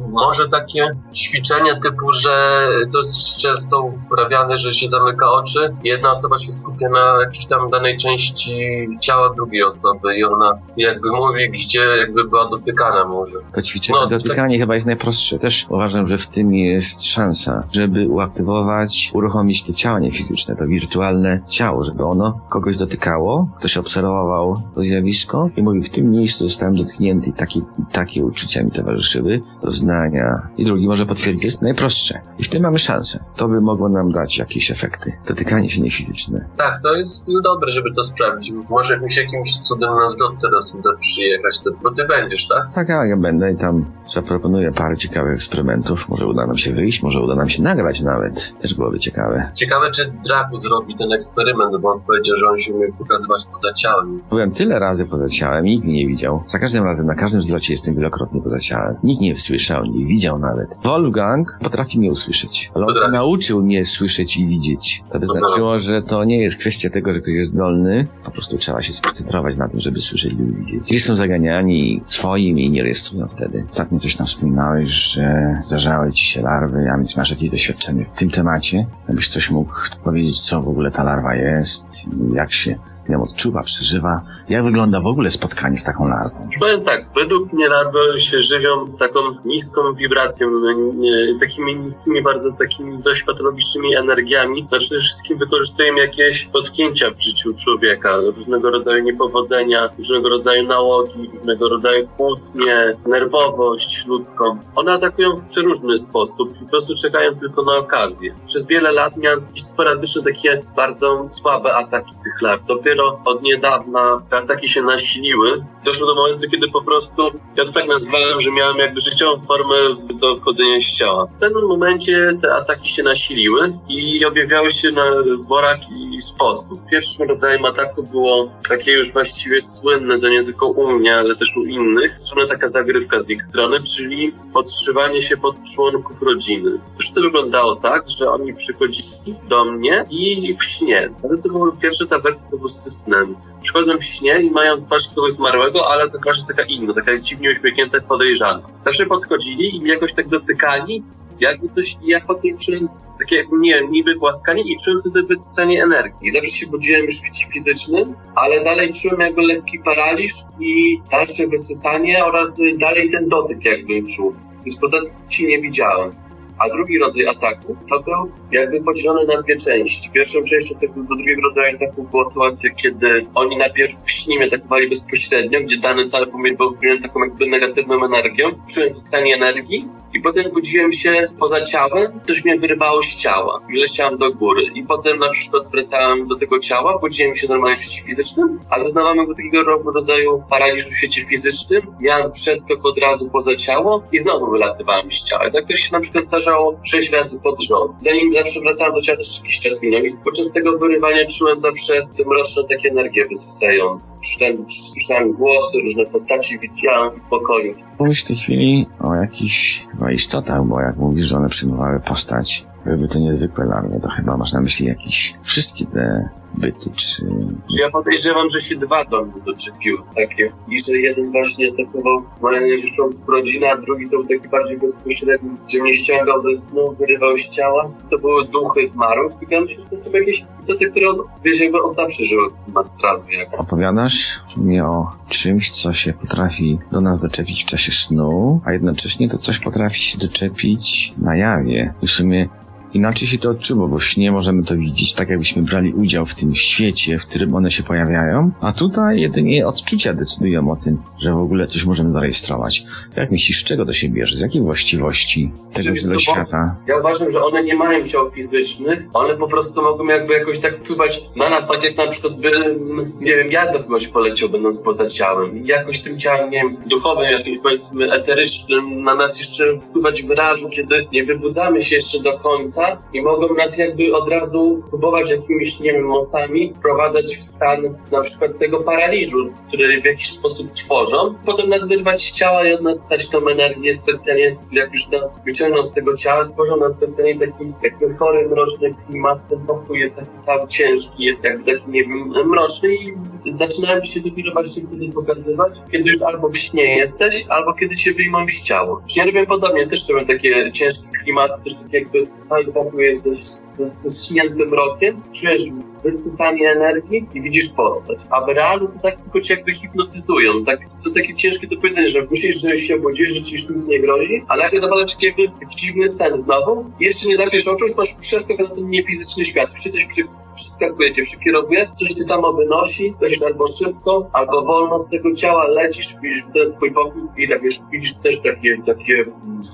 może 0.09 0.47
takie 0.47 0.91
ćwiczenie 1.15 1.79
typu, 1.83 2.11
że 2.11 2.67
to 2.93 3.01
jest 3.01 3.37
często 3.37 3.81
uprawiane, 3.81 4.57
że 4.57 4.73
się 4.73 4.87
zamyka 4.87 5.31
oczy, 5.31 5.75
jedna 5.83 6.11
osoba 6.11 6.39
się 6.39 6.51
skupia 6.51 6.89
na 6.89 7.21
jakiejś 7.21 7.45
tam 7.45 7.69
danej 7.69 7.97
części 7.97 8.87
ciała 9.01 9.33
drugiej 9.35 9.63
osoby 9.63 10.17
i 10.17 10.23
ona 10.23 10.57
jakby 10.77 11.11
mówi, 11.11 11.49
gdzie 11.49 11.79
jakby 11.79 12.23
była 12.23 12.49
dotykana 12.49 13.05
może. 13.05 13.33
To 13.55 13.61
ćwiczenie 13.61 13.99
No, 13.99 14.07
dotykanie 14.07 14.59
chyba 14.59 14.73
jest 14.73 14.87
najprostsze. 14.87 15.39
Też 15.39 15.65
uważam, 15.69 16.07
że 16.07 16.17
w 16.17 16.27
tym 16.27 16.53
jest 16.53 17.05
szansa, 17.05 17.63
żeby 17.71 18.07
uaktywować, 18.07 19.11
uruchomić 19.13 19.63
te 19.63 19.73
ciała 19.73 19.99
niefizyczne, 19.99 20.55
to 20.55 20.67
wirtualne 20.67 21.41
ciało, 21.47 21.83
żeby 21.83 22.03
ono 22.05 22.39
kogoś 22.49 22.77
dotykało, 22.77 23.49
ktoś 23.57 23.77
obserwował 23.77 24.61
to 24.75 24.81
zjawisko 24.81 25.49
i 25.57 25.63
mówi, 25.63 25.83
w 25.83 25.89
tym 25.89 26.11
miejscu 26.11 26.47
zostałem 26.47 26.75
dotknięty 26.75 27.29
i 27.29 27.33
takie, 27.33 27.61
takie 27.91 28.25
uczucia 28.25 28.63
mi 28.63 28.71
towarzyszyły, 28.81 29.41
doznania. 29.63 30.47
I 30.57 30.65
drugi 30.65 30.87
może 30.87 31.05
potwierdzić, 31.05 31.45
jest 31.45 31.61
najprostsze. 31.61 32.21
I 32.39 32.43
w 32.43 32.49
tym 32.49 32.61
mamy 32.63 32.79
szansę. 32.79 33.23
To 33.35 33.47
by 33.47 33.61
mogło 33.61 33.89
nam 33.89 34.11
dać 34.11 34.37
jakieś 34.37 34.71
efekty. 34.71 35.11
Dotykanie 35.27 35.69
się 35.69 35.81
niefizyczne. 35.81 36.45
Tak, 36.57 36.81
to 36.83 36.95
jest 36.95 37.23
dobre, 37.43 37.71
żeby 37.71 37.93
to 37.95 38.03
sprawdzić. 38.03 38.53
Może 38.69 38.99
mi 38.99 39.11
się 39.11 39.21
jakimś 39.21 39.57
cudem 39.57 39.89
na 39.95 40.09
zlot 40.09 40.33
teraz 40.41 40.73
uda 40.79 40.89
przyjechać, 40.99 41.59
to, 41.63 41.71
bo 41.83 41.91
ty 41.91 42.05
będziesz, 42.05 42.47
tak? 42.47 42.73
Tak, 42.73 42.89
a 42.89 43.05
ja 43.05 43.17
będę 43.17 43.51
i 43.51 43.57
tam 43.57 43.85
zaproponuję 44.13 44.71
parę 44.71 44.97
ciekawych 44.97 45.33
eksperymentów. 45.33 46.09
Może 46.09 46.27
uda 46.27 46.45
nam 46.47 46.57
się 46.57 46.73
wyjść, 46.73 47.03
może 47.03 47.21
uda 47.21 47.35
nam 47.35 47.49
się 47.49 47.63
nagrać 47.63 48.01
nawet. 48.01 48.53
Też 48.61 48.73
byłoby 48.73 48.99
ciekawe. 48.99 49.51
Ciekawe, 49.53 49.91
czy 49.91 50.13
Draku 50.25 50.61
zrobi 50.61 50.97
ten 50.97 51.11
eksperyment, 51.13 51.77
bo 51.81 51.91
on 51.93 52.01
powiedział, 52.01 52.37
że 52.37 52.45
on 52.47 52.59
się 52.59 52.73
umie 52.73 52.87
pokazywać 52.97 53.45
poza 53.53 53.73
ciałem. 53.73 54.21
Byłem 54.29 54.51
tyle 54.51 54.79
razy 54.79 55.05
poza 55.05 55.29
ciałem, 55.29 55.65
nikt 55.65 55.85
mnie 55.85 55.93
nie 55.93 56.07
widział. 56.07 56.43
Za 56.45 56.59
każdym 56.59 56.83
razem, 56.83 57.05
na 57.05 57.15
każdym 57.15 57.41
zlocie 57.41 57.73
jestem 57.73 57.95
wielokrotnie 57.95 58.41
poza 58.41 58.59
ciałem. 58.59 58.66
Nikt 59.03 59.21
nie 59.21 59.35
słyszał, 59.35 59.85
nie 59.85 60.05
widział 60.05 60.39
nawet. 60.39 60.69
Wolfgang 60.83 61.57
potrafi 61.61 61.99
mnie 61.99 62.11
usłyszeć, 62.11 62.71
ale 62.73 62.85
on 62.85 62.93
się 62.93 63.11
nauczył 63.11 63.63
mnie 63.63 63.85
słyszeć 63.85 64.37
i 64.37 64.47
widzieć. 64.47 65.03
To 65.11 65.19
by 65.19 65.25
znaczyło, 65.25 65.79
że 65.79 66.01
to 66.01 66.23
nie 66.23 66.41
jest 66.41 66.57
kwestia 66.57 66.89
tego, 66.89 67.13
że 67.13 67.21
ktoś 67.21 67.33
jest 67.33 67.51
zdolny, 67.51 68.07
po 68.23 68.31
prostu 68.31 68.57
trzeba 68.57 68.81
się 68.81 68.93
skoncentrować 68.93 69.57
na 69.57 69.69
tym, 69.69 69.79
żeby 69.79 70.01
słyszeć 70.01 70.33
i 70.33 70.35
widzieć. 70.35 70.81
Gdzieś 70.81 71.03
są 71.03 71.15
zaganiani 71.15 72.01
swoim 72.03 72.59
i 72.59 72.69
nie 72.69 72.83
rejestrują 72.83 73.27
wtedy. 73.27 73.65
Ostatnio 73.69 73.99
coś 73.99 74.15
tam 74.15 74.27
wspominałeś, 74.27 74.89
że 74.89 75.57
zdarzały 75.63 76.11
ci 76.11 76.25
się 76.25 76.41
larwy, 76.41 76.89
a 76.93 76.97
więc 76.97 77.17
masz 77.17 77.31
jakieś 77.31 77.49
doświadczenie 77.49 78.05
w 78.05 78.17
tym 78.17 78.29
temacie. 78.29 78.85
Jakbyś 79.07 79.29
coś 79.29 79.51
mógł 79.51 79.73
powiedzieć, 80.03 80.41
co 80.41 80.61
w 80.61 80.67
ogóle 80.67 80.91
ta 80.91 81.03
larwa 81.03 81.35
jest 81.35 82.07
i 82.07 82.33
jak 82.33 82.53
się 82.53 82.75
ją 83.09 83.23
odczuwa, 83.23 83.63
przeżywa. 83.63 84.21
Jak 84.49 84.63
wygląda 84.63 85.01
w 85.01 85.07
ogóle 85.07 85.31
spotkanie 85.31 85.77
z 85.77 85.83
taką 85.83 86.07
larwą? 86.07 86.49
Powiem 86.59 86.81
tak, 86.81 87.05
według 87.15 87.53
mnie 87.53 87.67
larwy 87.67 88.21
się 88.21 88.41
żywią 88.41 88.87
taką 88.99 89.19
niską 89.45 89.93
wibracją, 89.93 90.47
nie, 90.95 91.39
takimi 91.39 91.79
niskimi, 91.79 92.23
bardzo 92.23 92.51
takimi 92.51 93.01
dość 93.03 93.23
patologicznymi 93.23 93.95
energiami. 93.95 94.67
No 94.71 94.79
przede 94.79 95.01
wszystkim 95.01 95.37
wykorzystują 95.37 95.95
jakieś 95.95 96.45
potknięcia 96.45 97.11
w 97.11 97.23
życiu 97.23 97.53
człowieka, 97.63 98.17
różnego 98.17 98.69
rodzaju 98.71 99.03
niepowodzenia, 99.03 99.89
różnego 99.97 100.29
rodzaju 100.29 100.67
nałogi, 100.67 101.29
różnego 101.33 101.69
rodzaju 101.69 102.07
kłótnie, 102.17 102.97
nerwowość 103.05 104.05
ludzką. 104.07 104.57
One 104.75 104.93
atakują 104.93 105.35
w 105.35 105.47
przeróżny 105.47 105.97
sposób 105.97 106.55
i 106.61 106.65
po 106.65 106.69
prostu 106.69 106.95
czekają 106.95 107.35
tylko 107.35 107.63
na 107.63 107.77
okazję. 107.77 108.35
Przez 108.43 108.67
wiele 108.67 108.91
lat 108.91 109.17
miałem 109.17 109.41
sporadyczne 109.53 110.23
takie 110.23 110.61
bardzo 110.75 111.27
słabe 111.31 111.73
ataki 111.75 112.11
tych 112.23 112.41
larw. 112.41 112.65
Dopiero 112.65 112.96
od 113.03 113.43
niedawna 113.43 114.21
te 114.29 114.37
ataki 114.37 114.69
się 114.69 114.81
nasiliły. 114.81 115.65
Doszło 115.85 116.07
do 116.07 116.15
momentu, 116.15 116.49
kiedy 116.51 116.67
po 116.71 116.83
prostu, 116.83 117.31
ja 117.55 117.65
to 117.65 117.71
tak 117.71 117.87
nazwałem, 117.87 118.41
że 118.41 118.51
miałem 118.51 118.77
jakby 118.77 119.01
życiową 119.01 119.45
formę 119.45 119.75
do 120.13 120.35
wchodzenia 120.35 120.79
z 120.81 120.97
ciała. 120.97 121.25
W 121.25 121.39
pewnym 121.39 121.67
momencie 121.67 122.37
te 122.41 122.55
ataki 122.55 122.89
się 122.89 123.03
nasiliły 123.03 123.73
i 123.89 124.25
objawiały 124.25 124.71
się 124.71 124.91
na 124.91 125.05
woraki 125.47 126.21
sposób. 126.21 126.79
Pierwszym 126.91 127.29
rodzajem 127.29 127.65
ataku 127.65 128.03
było 128.03 128.51
takie 128.69 128.91
już 128.91 129.13
właściwie 129.13 129.61
słynne, 129.61 130.19
to 130.19 130.29
nie 130.29 130.43
tylko 130.43 130.67
u 130.67 130.91
mnie, 130.91 131.15
ale 131.15 131.35
też 131.35 131.57
u 131.57 131.65
innych, 131.65 132.19
strona 132.19 132.47
taka 132.47 132.67
zagrywka 132.67 133.21
z 133.21 133.29
ich 133.29 133.41
strony, 133.41 133.79
czyli 133.83 134.33
podszywanie 134.53 135.21
się 135.21 135.37
pod 135.37 135.55
członków 135.75 136.21
rodziny. 136.21 136.79
Też 136.97 137.11
to 137.11 137.21
wyglądało 137.21 137.75
tak, 137.75 138.03
że 138.09 138.31
oni 138.31 138.53
przychodzili 138.53 139.35
do 139.49 139.65
mnie 139.65 140.05
i 140.09 140.55
w 140.59 140.63
śnie. 140.63 141.13
Ale 141.23 141.37
to 141.37 141.49
była 141.49 141.71
pierwsza 141.81 142.05
ta 142.05 142.19
wersja 142.19 142.51
po 142.51 142.59
prostu 142.59 142.86
ze 142.87 142.91
snem. 142.91 143.35
Przychodzą 143.61 143.97
w 143.97 144.03
śnie 144.03 144.41
i 144.41 144.51
mają 144.51 144.85
twarz 144.85 145.07
kogoś 145.15 145.31
zmarłego, 145.31 145.87
ale 145.91 146.09
ta 146.09 146.17
twarz 146.19 146.37
jest 146.37 146.47
taka 146.47 146.63
inna, 146.63 146.93
taka 146.93 147.19
dziwnie 147.19 147.49
uśmiechnięta, 147.51 148.01
podejrzana. 148.01 148.61
Zawsze 148.85 149.05
podchodzili 149.05 149.77
i 149.77 149.87
jakoś 149.87 150.13
tak 150.13 150.27
dotykali, 150.27 151.03
jakby 151.39 151.69
coś, 151.69 151.97
i 152.01 152.07
ja 152.07 152.21
potem 152.27 152.57
czułem 152.57 152.89
takie, 153.19 153.43
nie 153.51 153.81
niby 153.89 154.15
głaskanie 154.15 154.61
i 154.61 154.77
czułem 154.83 154.99
wtedy 155.01 155.23
wysysanie 155.23 155.83
energii. 155.83 156.31
Zawsze 156.31 156.49
się 156.49 156.67
budziłem 156.67 157.03
już 157.05 157.15
w 157.15 157.17
świecie 157.17 157.45
fizycznym, 157.53 158.15
ale 158.35 158.63
dalej 158.63 158.93
czułem 158.93 159.19
jakby 159.19 159.41
lekki 159.41 159.79
paraliż 159.79 160.31
i 160.59 161.01
dalsze 161.11 161.47
wysysanie 161.47 162.25
oraz 162.25 162.59
dalej 162.77 163.11
ten 163.11 163.27
dotyk 163.27 163.65
jakby 163.65 164.03
czuł. 164.15 164.33
Więc 164.65 164.77
poza 164.79 165.01
tym 165.01 165.13
ci 165.29 165.47
nie 165.47 165.61
widziałem. 165.61 166.26
A 166.59 166.69
drugi 166.69 166.99
rodzaj 166.99 167.27
ataku 167.27 167.77
to 167.89 168.03
był 168.03 168.31
jakby 168.51 168.81
podzielony 168.81 169.25
na 169.25 169.41
dwie 169.41 169.57
części. 169.57 170.11
Pierwszą 170.11 170.43
częścią 170.43 170.75
tego 170.75 170.93
do 171.03 171.15
drugiego 171.15 171.41
rodzaju 171.41 171.75
ataku 171.75 172.03
była 172.03 172.27
sytuacja, 172.29 172.69
kiedy 172.69 173.25
oni 173.35 173.57
najpierw 173.57 174.03
w 174.05 174.11
śnie 174.11 174.47
atakowali 174.47 174.89
bezpośrednio, 174.89 175.61
gdzie 175.61 175.77
dany 175.77 176.05
cały 176.05 176.27
pomiar 176.27 176.55
był 176.57 176.71
wypełniony 176.71 177.01
taką 177.01 177.19
jakby 177.19 177.45
negatywną 177.45 178.05
energią. 178.05 178.51
Czułem 178.73 178.89
wysysanie 178.89 179.35
energii 179.35 179.85
i 180.13 180.21
potem 180.21 180.51
budziłem 180.53 180.93
się 180.93 181.27
poza 181.39 181.61
ciałem, 181.61 182.19
coś 182.23 182.45
mnie 182.45 182.59
wyrywało 182.59 183.03
z 183.03 183.15
ciała 183.15 183.61
i 183.73 183.77
leciałem 183.79 184.17
do 184.17 184.31
góry. 184.33 184.63
I 184.63 184.83
potem 184.83 185.19
na 185.19 185.29
przykład 185.29 185.71
wracałem 185.71 186.27
do 186.27 186.35
tego 186.35 186.59
ciała, 186.59 186.97
budziłem 186.99 187.35
się 187.35 187.47
normalnie 187.47 187.77
w 187.77 187.83
świecie 187.83 188.03
fizycznym, 188.07 188.59
ale 188.69 188.83
doznawałem 188.83 189.17
jakby 189.17 189.35
takiego 189.35 189.63
ro- 189.63 189.91
rodzaju 189.95 190.43
paraliżu 190.49 190.89
w 190.89 190.97
świecie 190.97 191.25
fizycznym. 191.25 191.81
Miałem 192.01 192.31
przeskok 192.31 192.85
od 192.85 192.97
razu 192.97 193.29
poza 193.29 193.55
ciało 193.55 194.03
i 194.11 194.17
znowu 194.17 194.51
wylatywałem 194.51 195.11
z 195.11 195.23
ciała. 195.23 195.47
I 195.47 195.51
tak 195.51 195.67
to 195.67 195.77
się 195.77 195.89
na 195.91 195.99
przykład 195.99 196.25
zdarzało 196.47 196.79
sześć 196.83 197.11
razy 197.11 197.39
pod 197.39 197.63
rząd. 197.63 198.03
Zanim 198.03 198.33
zawsze 198.33 198.59
wracałem 198.59 198.93
do 198.93 199.01
ciała, 199.01 199.17
też 199.17 199.37
jakiś 199.37 199.59
czas 199.59 199.83
minął 199.83 200.01
i 200.05 200.17
podczas 200.23 200.51
tego 200.51 200.77
wyrywania 200.77 201.25
czułem 201.25 201.59
zawsze 201.59 201.93
te 202.17 202.23
mroczne 202.25 202.63
takie 202.63 202.89
energie 202.89 203.25
wysysające. 203.25 204.13
Słyszałem, 204.23 204.65
słyszałem 204.69 205.33
głosy, 205.33 205.81
różne 205.81 206.05
postaci 206.05 206.59
widziałem 206.59 207.19
w 207.19 207.29
pokoju. 207.29 207.75
Mówisz 207.99 208.23
w 208.23 208.27
tej 208.27 208.37
chwili 208.37 208.87
o 208.99 209.15
jakichś 209.15 209.85
chyba 209.91 210.11
istotach, 210.11 210.65
bo 210.65 210.81
jak 210.81 210.97
mówisz, 210.97 211.27
że 211.27 211.35
one 211.35 211.49
przyjmowały 211.49 211.99
postać 211.99 212.65
Były 212.95 213.07
to 213.07 213.19
niezwykłe 213.19 213.65
dla 213.65 213.81
mnie. 213.81 213.99
To 213.99 214.09
chyba 214.09 214.37
masz 214.37 214.53
na 214.53 214.61
myśli 214.61 214.87
jakieś 214.87 215.33
wszystkie 215.43 215.85
te 215.85 216.29
byty, 216.57 216.89
czy... 216.95 217.25
Czy 217.71 217.81
ja 217.81 217.89
podejrzewam, 217.91 218.49
że 218.49 218.59
się 218.59 218.75
dwa 218.75 219.05
domy 219.05 219.31
doczepiły 219.45 219.99
takie. 220.15 220.51
I 220.69 220.81
że 220.81 220.97
jeden 220.97 221.31
właśnie 221.31 221.71
atakował 221.73 222.23
moją 222.41 222.61
najbliższą 222.61 223.03
rodzinę, 223.27 223.67
a 223.71 223.77
drugi 223.77 224.05
to 224.05 224.11
był 224.11 224.25
taki 224.25 224.49
bardziej 224.49 224.77
bezpośredni, 224.77 225.49
gdzie 225.67 225.83
mnie 225.83 225.93
ściągał 225.93 226.43
ze 226.43 226.55
snu, 226.55 226.95
wyrywał 226.99 227.37
z 227.37 227.49
ciała. 227.49 227.91
To 228.09 228.19
były 228.19 228.47
duchy 228.47 228.87
zmarłych. 228.87 229.33
I 229.41 229.47
wiem, 229.47 229.67
że 229.67 229.75
to 229.89 229.97
są 229.97 230.11
jakieś 230.11 230.45
istoty, 230.57 230.91
które 230.91 231.09
on, 231.09 231.17
wiesz, 231.43 231.59
jakby 231.59 231.81
od 231.81 231.95
zawsze 231.95 232.23
żyły 232.23 232.49
w 232.67 232.77
astralnie. 232.77 233.37
Jak 233.37 233.59
Opowiadasz 233.59 234.39
mnie 234.57 234.85
o 234.85 235.11
czymś, 235.29 235.71
co 235.71 235.93
się 235.93 236.13
potrafi 236.13 236.79
do 236.91 237.01
nas 237.01 237.21
doczepić 237.21 237.63
w 237.63 237.67
czasie 237.67 237.91
snu, 237.91 238.61
a 238.65 238.73
jednocześnie 238.73 239.29
to 239.29 239.37
coś 239.37 239.59
potrafi 239.59 239.99
się 239.99 240.17
doczepić 240.17 241.13
na 241.17 241.37
jawie. 241.37 241.93
W 242.03 242.09
sumie 242.09 242.49
inaczej 242.97 243.27
się 243.27 243.37
to 243.37 243.49
odczuwa, 243.49 243.87
bo 243.87 243.97
w 243.97 244.05
śnie 244.05 244.31
możemy 244.31 244.63
to 244.63 244.75
widzieć, 244.75 245.13
tak 245.13 245.29
jakbyśmy 245.29 245.61
brali 245.63 245.93
udział 245.93 246.25
w 246.25 246.35
tym 246.35 246.55
świecie, 246.55 247.19
w 247.19 247.25
którym 247.27 247.55
one 247.55 247.71
się 247.71 247.83
pojawiają, 247.83 248.51
a 248.61 248.73
tutaj 248.73 249.19
jedynie 249.19 249.67
odczucia 249.67 250.13
decydują 250.13 250.71
o 250.71 250.75
tym, 250.75 250.97
że 251.19 251.33
w 251.33 251.37
ogóle 251.37 251.67
coś 251.67 251.85
możemy 251.85 252.09
zarejestrować. 252.11 252.85
Jak 253.15 253.31
myślisz, 253.31 253.61
z 253.61 253.63
czego 253.63 253.85
to 253.85 253.93
się 253.93 254.09
bierze? 254.09 254.37
Z 254.37 254.41
jakich 254.41 254.63
właściwości 254.63 255.51
tego, 255.73 256.19
świata? 256.19 256.75
Ja 256.87 256.97
uważam, 256.97 257.31
że 257.31 257.43
one 257.43 257.63
nie 257.63 257.75
mają 257.75 258.07
ciał 258.07 258.31
fizycznych, 258.31 258.99
one 259.13 259.37
po 259.37 259.47
prostu 259.47 259.81
mogą 259.81 260.05
jakby 260.05 260.33
jakoś 260.33 260.59
tak 260.59 260.77
wpływać 260.77 261.25
na 261.35 261.49
nas, 261.49 261.67
tak 261.67 261.83
jak 261.83 261.97
na 261.97 262.07
przykład 262.07 262.41
by, 262.41 262.49
mm, 262.49 263.11
nie 263.21 263.35
wiem, 263.35 263.47
ja 263.51 263.71
do 263.73 263.79
kogoś 263.79 264.07
poleciał, 264.07 264.49
będąc 264.49 264.79
poza 264.79 265.09
ciałem. 265.09 265.57
I 265.57 265.67
jakoś 265.67 265.99
tym 265.99 266.19
ciałem, 266.19 266.49
nie 266.49 266.57
wiem, 266.57 266.77
duchowym, 266.85 267.31
jakimś 267.31 267.59
powiedzmy 267.63 268.13
eterycznym 268.13 269.03
na 269.03 269.15
nas 269.15 269.39
jeszcze 269.39 269.63
wpływać 269.89 270.23
w 270.23 270.29
realu, 270.29 270.69
kiedy 270.69 271.07
nie 271.11 271.25
wybudzamy 271.25 271.83
się 271.83 271.95
jeszcze 271.95 272.23
do 272.23 272.39
końca 272.39 272.86
i 273.13 273.21
mogą 273.21 273.53
nas 273.53 273.77
jakby 273.77 274.13
od 274.13 274.29
razu 274.29 274.83
próbować 274.89 275.31
jakimiś, 275.31 275.79
nie 275.79 275.93
wiem, 275.93 276.05
mocami 276.05 276.73
wprowadzać 276.73 277.37
w 277.37 277.43
stan 277.43 277.97
na 278.11 278.21
przykład 278.21 278.59
tego 278.59 278.83
paraliżu, 278.83 279.49
który 279.67 280.01
w 280.01 280.05
jakiś 280.05 280.29
sposób 280.29 280.71
tworzą. 280.73 281.35
Potem 281.45 281.69
nas 281.69 281.87
wyrwać 281.87 282.21
z 282.21 282.33
ciała 282.33 282.67
i 282.67 282.73
od 282.73 282.81
nas 282.81 283.03
stać 283.03 283.27
tą 283.27 283.47
energię 283.47 283.93
specjalnie, 283.93 284.55
jak 284.71 284.93
już 284.93 285.09
nas 285.09 285.41
wyciągną 285.45 285.85
z 285.85 285.93
tego 285.93 286.15
ciała, 286.15 286.45
tworzą 286.45 286.77
nas 286.77 286.93
specjalnie 286.95 287.39
taki 287.39 287.65
jakby 287.83 288.15
chory, 288.15 288.49
mroczny 288.49 288.95
klimat. 289.07 289.39
Ten 289.49 289.59
pokój 289.59 289.99
jest 289.99 290.19
taki 290.19 290.37
cały 290.37 290.67
ciężki, 290.67 291.25
jakby 291.43 291.73
taki, 291.73 291.91
nie 291.91 292.03
wiem, 292.03 292.33
mroczny 292.45 292.95
i 292.95 293.13
zaczynają 293.45 294.03
się 294.03 294.19
dopiero 294.19 294.53
właśnie 294.53 294.83
wtedy 294.87 295.11
pokazywać, 295.11 295.73
kiedy 295.91 296.09
już 296.09 296.21
albo 296.21 296.49
w 296.49 296.57
śnie 296.57 296.97
jesteś, 296.97 297.45
albo 297.49 297.73
kiedy 297.73 297.95
cię 297.95 298.13
wyjmą 298.13 298.47
z 298.47 298.61
ciała. 298.61 299.01
Ja 299.15 299.25
robię 299.25 299.45
podobnie, 299.45 299.87
też 299.87 300.09
robię 300.09 300.25
takie 300.25 300.71
ciężkie 300.71 301.07
klimaty, 301.23 301.63
też 301.63 301.75
tak 301.75 301.93
jakby 301.93 302.27
cały 302.39 302.65
jest 302.97 303.23
ze, 303.23 303.35
ze, 303.35 303.87
ze 303.87 304.27
śniętym 304.27 304.73
rokiem, 304.73 305.21
czujesz 305.33 305.63
wysysanie 306.03 306.71
energii 306.71 307.25
i 307.33 307.41
widzisz 307.41 307.69
postać. 307.69 308.17
A 308.29 308.45
w 308.45 308.47
realu 308.49 308.87
to 308.87 308.99
tak 309.03 309.21
tylko 309.21 309.41
cię 309.41 309.53
jakby 309.53 309.73
hipnotyzują. 309.73 310.65
Tak, 310.65 310.79
to 310.79 311.03
jest 311.05 311.15
takie 311.15 311.35
ciężkie 311.35 311.67
do 311.67 311.75
powiedzenia, 311.75 312.09
że 312.09 312.27
myślisz, 312.31 312.61
że 312.61 312.77
się 312.77 312.95
obudziłeś, 312.95 313.35
że 313.35 313.43
ci 313.43 313.55
już 313.55 313.69
nic 313.69 313.87
nie 313.89 313.99
grozi, 313.99 314.43
ale 314.47 314.63
jak 314.63 314.79
zapadasz 314.79 315.15
jakby 315.21 315.43
dziwny 315.75 316.07
sen 316.07 316.39
znowu 316.39 316.85
jeszcze 316.99 317.27
nie 317.27 317.35
zamkniesz 317.35 317.67
oczu, 317.67 317.85
już 317.85 317.97
masz 317.97 318.13
przeskok 318.13 318.59
na 318.59 318.75
ten 318.75 318.89
niefizyczny 318.89 319.45
świat. 319.45 319.69
Czy 319.83 319.91
coś 319.91 320.05
przy, 320.05 320.23
przeskakuje 320.57 321.11
cię, 321.11 321.23
przekierowuje, 321.23 321.89
coś 321.95 322.09
cię 322.09 322.23
samo 322.23 322.53
wynosi, 322.53 323.13
lecisz 323.21 323.43
albo 323.43 323.65
szybko, 323.67 324.29
albo 324.33 324.65
wolno 324.65 324.99
z 324.99 325.09
tego 325.09 325.33
ciała, 325.33 325.67
lecisz, 325.67 326.15
widzisz 326.21 326.43
ten 326.53 326.67
swój 326.67 326.91
pokój 326.93 327.21
i 327.37 327.49
tak 327.49 327.61
wiesz, 327.61 327.79
widzisz 327.91 328.13
też 328.15 328.41
takie, 328.41 328.77
takie, 328.85 329.25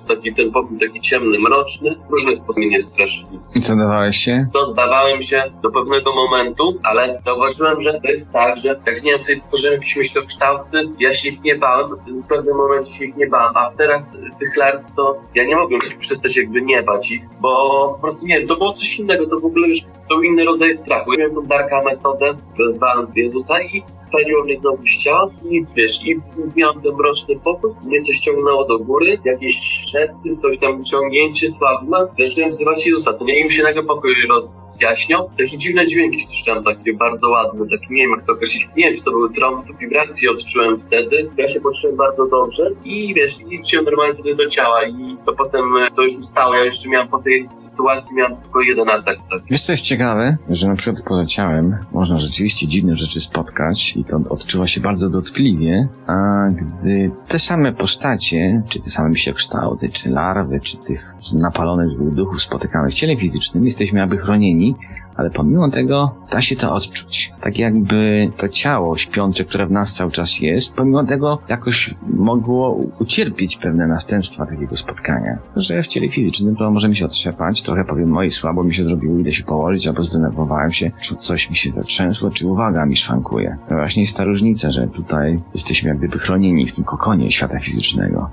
taki 0.07 0.33
ten 0.33 0.51
pokój 0.51 0.79
taki 0.79 1.01
ciemny, 1.01 1.39
mroczny, 1.39 1.95
różne 2.09 2.35
sposoby 2.35 2.65
mnie 2.67 2.81
straszyli 2.81 3.39
I 3.55 3.61
co 3.61 3.75
dawałeś 3.75 4.17
się? 4.17 4.47
to 4.53 4.59
oddawałem 4.59 5.21
się 5.21 5.43
do 5.63 5.71
pewnego 5.71 6.13
momentu, 6.15 6.79
ale 6.83 7.19
zauważyłem, 7.21 7.81
że 7.81 7.99
to 8.03 8.07
jest 8.07 8.31
tak, 8.31 8.59
że 8.59 8.67
jak 8.85 9.03
nie 9.03 9.11
wiem, 9.11 9.19
sobie 9.19 9.41
tworzyłem 9.47 9.73
jakieś 9.73 9.95
myślokształty, 9.95 10.89
ja 10.99 11.13
się 11.13 11.29
ich 11.29 11.43
nie 11.43 11.55
bałem, 11.55 11.87
w 12.23 12.27
pewnym 12.27 12.57
momencie 12.57 12.93
się 12.93 13.05
ich 13.05 13.15
nie 13.15 13.27
bałem, 13.27 13.57
a 13.57 13.71
teraz 13.77 14.17
tych 14.39 14.57
larw 14.57 14.81
to 14.95 15.17
ja 15.35 15.43
nie 15.43 15.55
mogłem 15.55 15.81
się 15.81 15.97
przestać 15.97 16.37
jakby 16.37 16.61
nie 16.61 16.83
bać 16.83 17.11
ich, 17.11 17.21
bo 17.41 17.85
po 17.95 18.01
prostu 18.01 18.25
nie 18.25 18.39
wiem, 18.39 18.47
to 18.47 18.55
było 18.55 18.71
coś 18.73 18.99
innego, 18.99 19.27
to 19.27 19.39
w 19.39 19.45
ogóle 19.45 19.67
już 19.67 19.81
to 20.09 20.15
był 20.15 20.21
inny 20.23 20.45
rodzaj 20.45 20.72
Ja 20.87 21.17
miałem 21.17 21.35
tą 21.35 21.41
darka 21.41 21.83
metodę, 21.83 22.33
wezwałem 22.57 23.07
Jezusa 23.15 23.61
i 23.61 23.83
wpaliło 24.13 24.43
mnie 24.43 24.57
znowu 24.57 24.83
z 24.87 24.97
ciała 24.97 25.29
i 25.49 25.65
wiesz, 25.75 26.05
i 26.05 26.19
miałem 26.55 26.81
ten 26.81 26.95
mroczny 26.95 27.39
pokój, 27.39 27.71
mnie 27.83 28.01
coś 28.01 28.19
ciągnęło 28.19 28.65
do 28.65 28.79
góry, 28.79 29.17
jakieś 29.25 29.55
szepty, 29.91 30.37
coś 30.37 30.57
tam 30.57 30.83
ciągnięcie 30.83 31.47
sławne, 31.47 31.97
zacząłem 32.19 32.49
wzywać 32.49 32.87
Jezusa, 32.87 33.13
to 33.13 33.25
nie 33.25 33.39
im 33.39 33.51
się 33.51 33.63
nagle 33.63 33.83
pokój 33.83 34.13
rozjaśniał, 34.29 35.29
takie 35.37 35.57
dziwne 35.57 35.85
dźwięki 35.85 36.21
słyszałem, 36.21 36.63
takie 36.63 36.93
bardzo 36.93 37.29
ładne, 37.29 37.65
takie 37.65 37.87
nie 37.89 38.03
wiem 38.03 38.11
jak 38.17 38.25
to 38.25 38.33
określić, 38.33 38.67
nie 38.77 38.85
wiem 38.85 38.93
czy 38.93 39.03
to 39.03 39.11
były 39.11 39.33
trąby, 39.33 39.67
to 39.67 39.73
wibracje 39.73 40.31
odczułem 40.31 40.81
wtedy, 40.87 41.29
ja 41.37 41.47
się 41.47 41.61
poczułem 41.61 41.95
bardzo 41.97 42.27
dobrze 42.27 42.69
i 42.85 43.13
wiesz, 43.13 43.41
i 43.49 43.57
wróciłem 43.57 43.85
normalnie 43.85 44.13
wtedy 44.13 44.35
do 44.35 44.49
ciała 44.49 44.85
i 44.85 45.17
to 45.25 45.33
potem 45.33 45.61
e, 45.87 45.91
to 45.95 46.01
już 46.01 46.17
ustało, 46.17 46.55
ja 46.55 46.63
jeszcze 46.63 46.89
miałem 46.89 47.07
po 47.07 47.19
tej 47.19 47.49
sytuacji, 47.55 48.17
miałem 48.17 48.37
tylko 48.37 48.61
jeden 48.61 48.89
atak, 48.89 49.17
tak. 49.29 49.41
Wiesz, 49.51 49.61
co 49.61 49.73
jest 49.73 49.85
ciekawe? 49.85 50.37
Że 50.49 50.62
na 50.67 50.75
przykład 50.75 51.05
poza 51.05 51.25
ciałem 51.25 51.77
można 51.91 52.17
rzeczywiście 52.17 52.67
dziwne 52.67 52.95
rzeczy 52.95 53.21
spotkać 53.21 53.97
i 53.97 54.03
to 54.03 54.19
odczuwa 54.29 54.67
się 54.67 54.81
bardzo 54.81 55.09
dotkliwie, 55.09 55.87
a 56.07 56.47
gdy 56.49 57.11
te 57.27 57.39
same 57.39 57.73
postacie, 57.73 58.63
czy 58.69 58.79
te 58.79 58.89
same 58.89 59.13
kształty, 59.33 59.89
czy 59.89 60.09
larwy, 60.09 60.59
czy 60.59 60.77
tych 60.77 61.15
napalonych 61.33 62.13
duchów 62.15 62.41
spotykamy 62.41 62.89
w 62.89 62.93
ciele 62.93 63.17
fizycznym, 63.17 63.65
jesteśmy 63.65 64.03
aby 64.03 64.17
chronieni, 64.17 64.75
ale 65.15 65.29
pomimo 65.29 65.69
tego 65.69 66.15
da 66.31 66.41
się 66.41 66.55
to 66.55 66.73
odczuć. 66.73 67.33
Tak 67.41 67.59
jakby 67.59 68.29
to 68.37 68.47
ciało 68.49 68.97
śpiące, 68.97 69.43
które 69.43 69.67
w 69.67 69.71
nas 69.71 69.93
cały 69.93 70.11
czas 70.11 70.39
jest, 70.41 70.75
pomimo 70.75 71.03
tego 71.03 71.39
jakoś 71.49 71.95
mogło 72.07 72.79
ucierpieć 72.99 73.57
pewne 73.57 73.87
następstwa 73.87 74.45
takiego 74.45 74.75
spotkania. 74.75 75.37
Że 75.55 75.81
w 75.83 75.87
ciele 75.87 76.09
fizycznym 76.09 76.55
to 76.55 76.71
możemy 76.71 76.95
się 76.95 77.05
otrzepać, 77.05 77.63
trochę 77.63 77.85
powiem, 77.85 78.17
oj, 78.17 78.31
słabo 78.31 78.63
mi 78.63 78.73
się 78.73 78.83
zrobiło, 78.83 79.19
idę 79.19 79.31
się 79.31 79.43
położyć, 79.43 79.87
albo 79.87 80.03
zdenerwowałem 80.03 80.71
się, 80.71 80.91
czy 81.01 81.15
coś 81.15 81.49
mi 81.49 81.55
się 81.55 81.71
zatrzęsło, 81.71 82.29
czy 82.29 82.47
uwaga 82.47 82.85
mi 82.85 82.95
szwankuje. 82.95 83.57
To 83.69 83.75
właśnie 83.75 84.03
jest 84.03 84.17
ta 84.17 84.23
różnica, 84.23 84.71
że 84.71 84.87
tutaj 84.87 85.39
jesteśmy 85.53 85.89
jak 85.89 85.97
gdyby 85.97 86.19
chronieni 86.19 86.65
w 86.65 86.73
tym 86.73 86.83
kokonie 86.83 87.31
świata 87.31 87.59
fizycznego. 87.59 88.29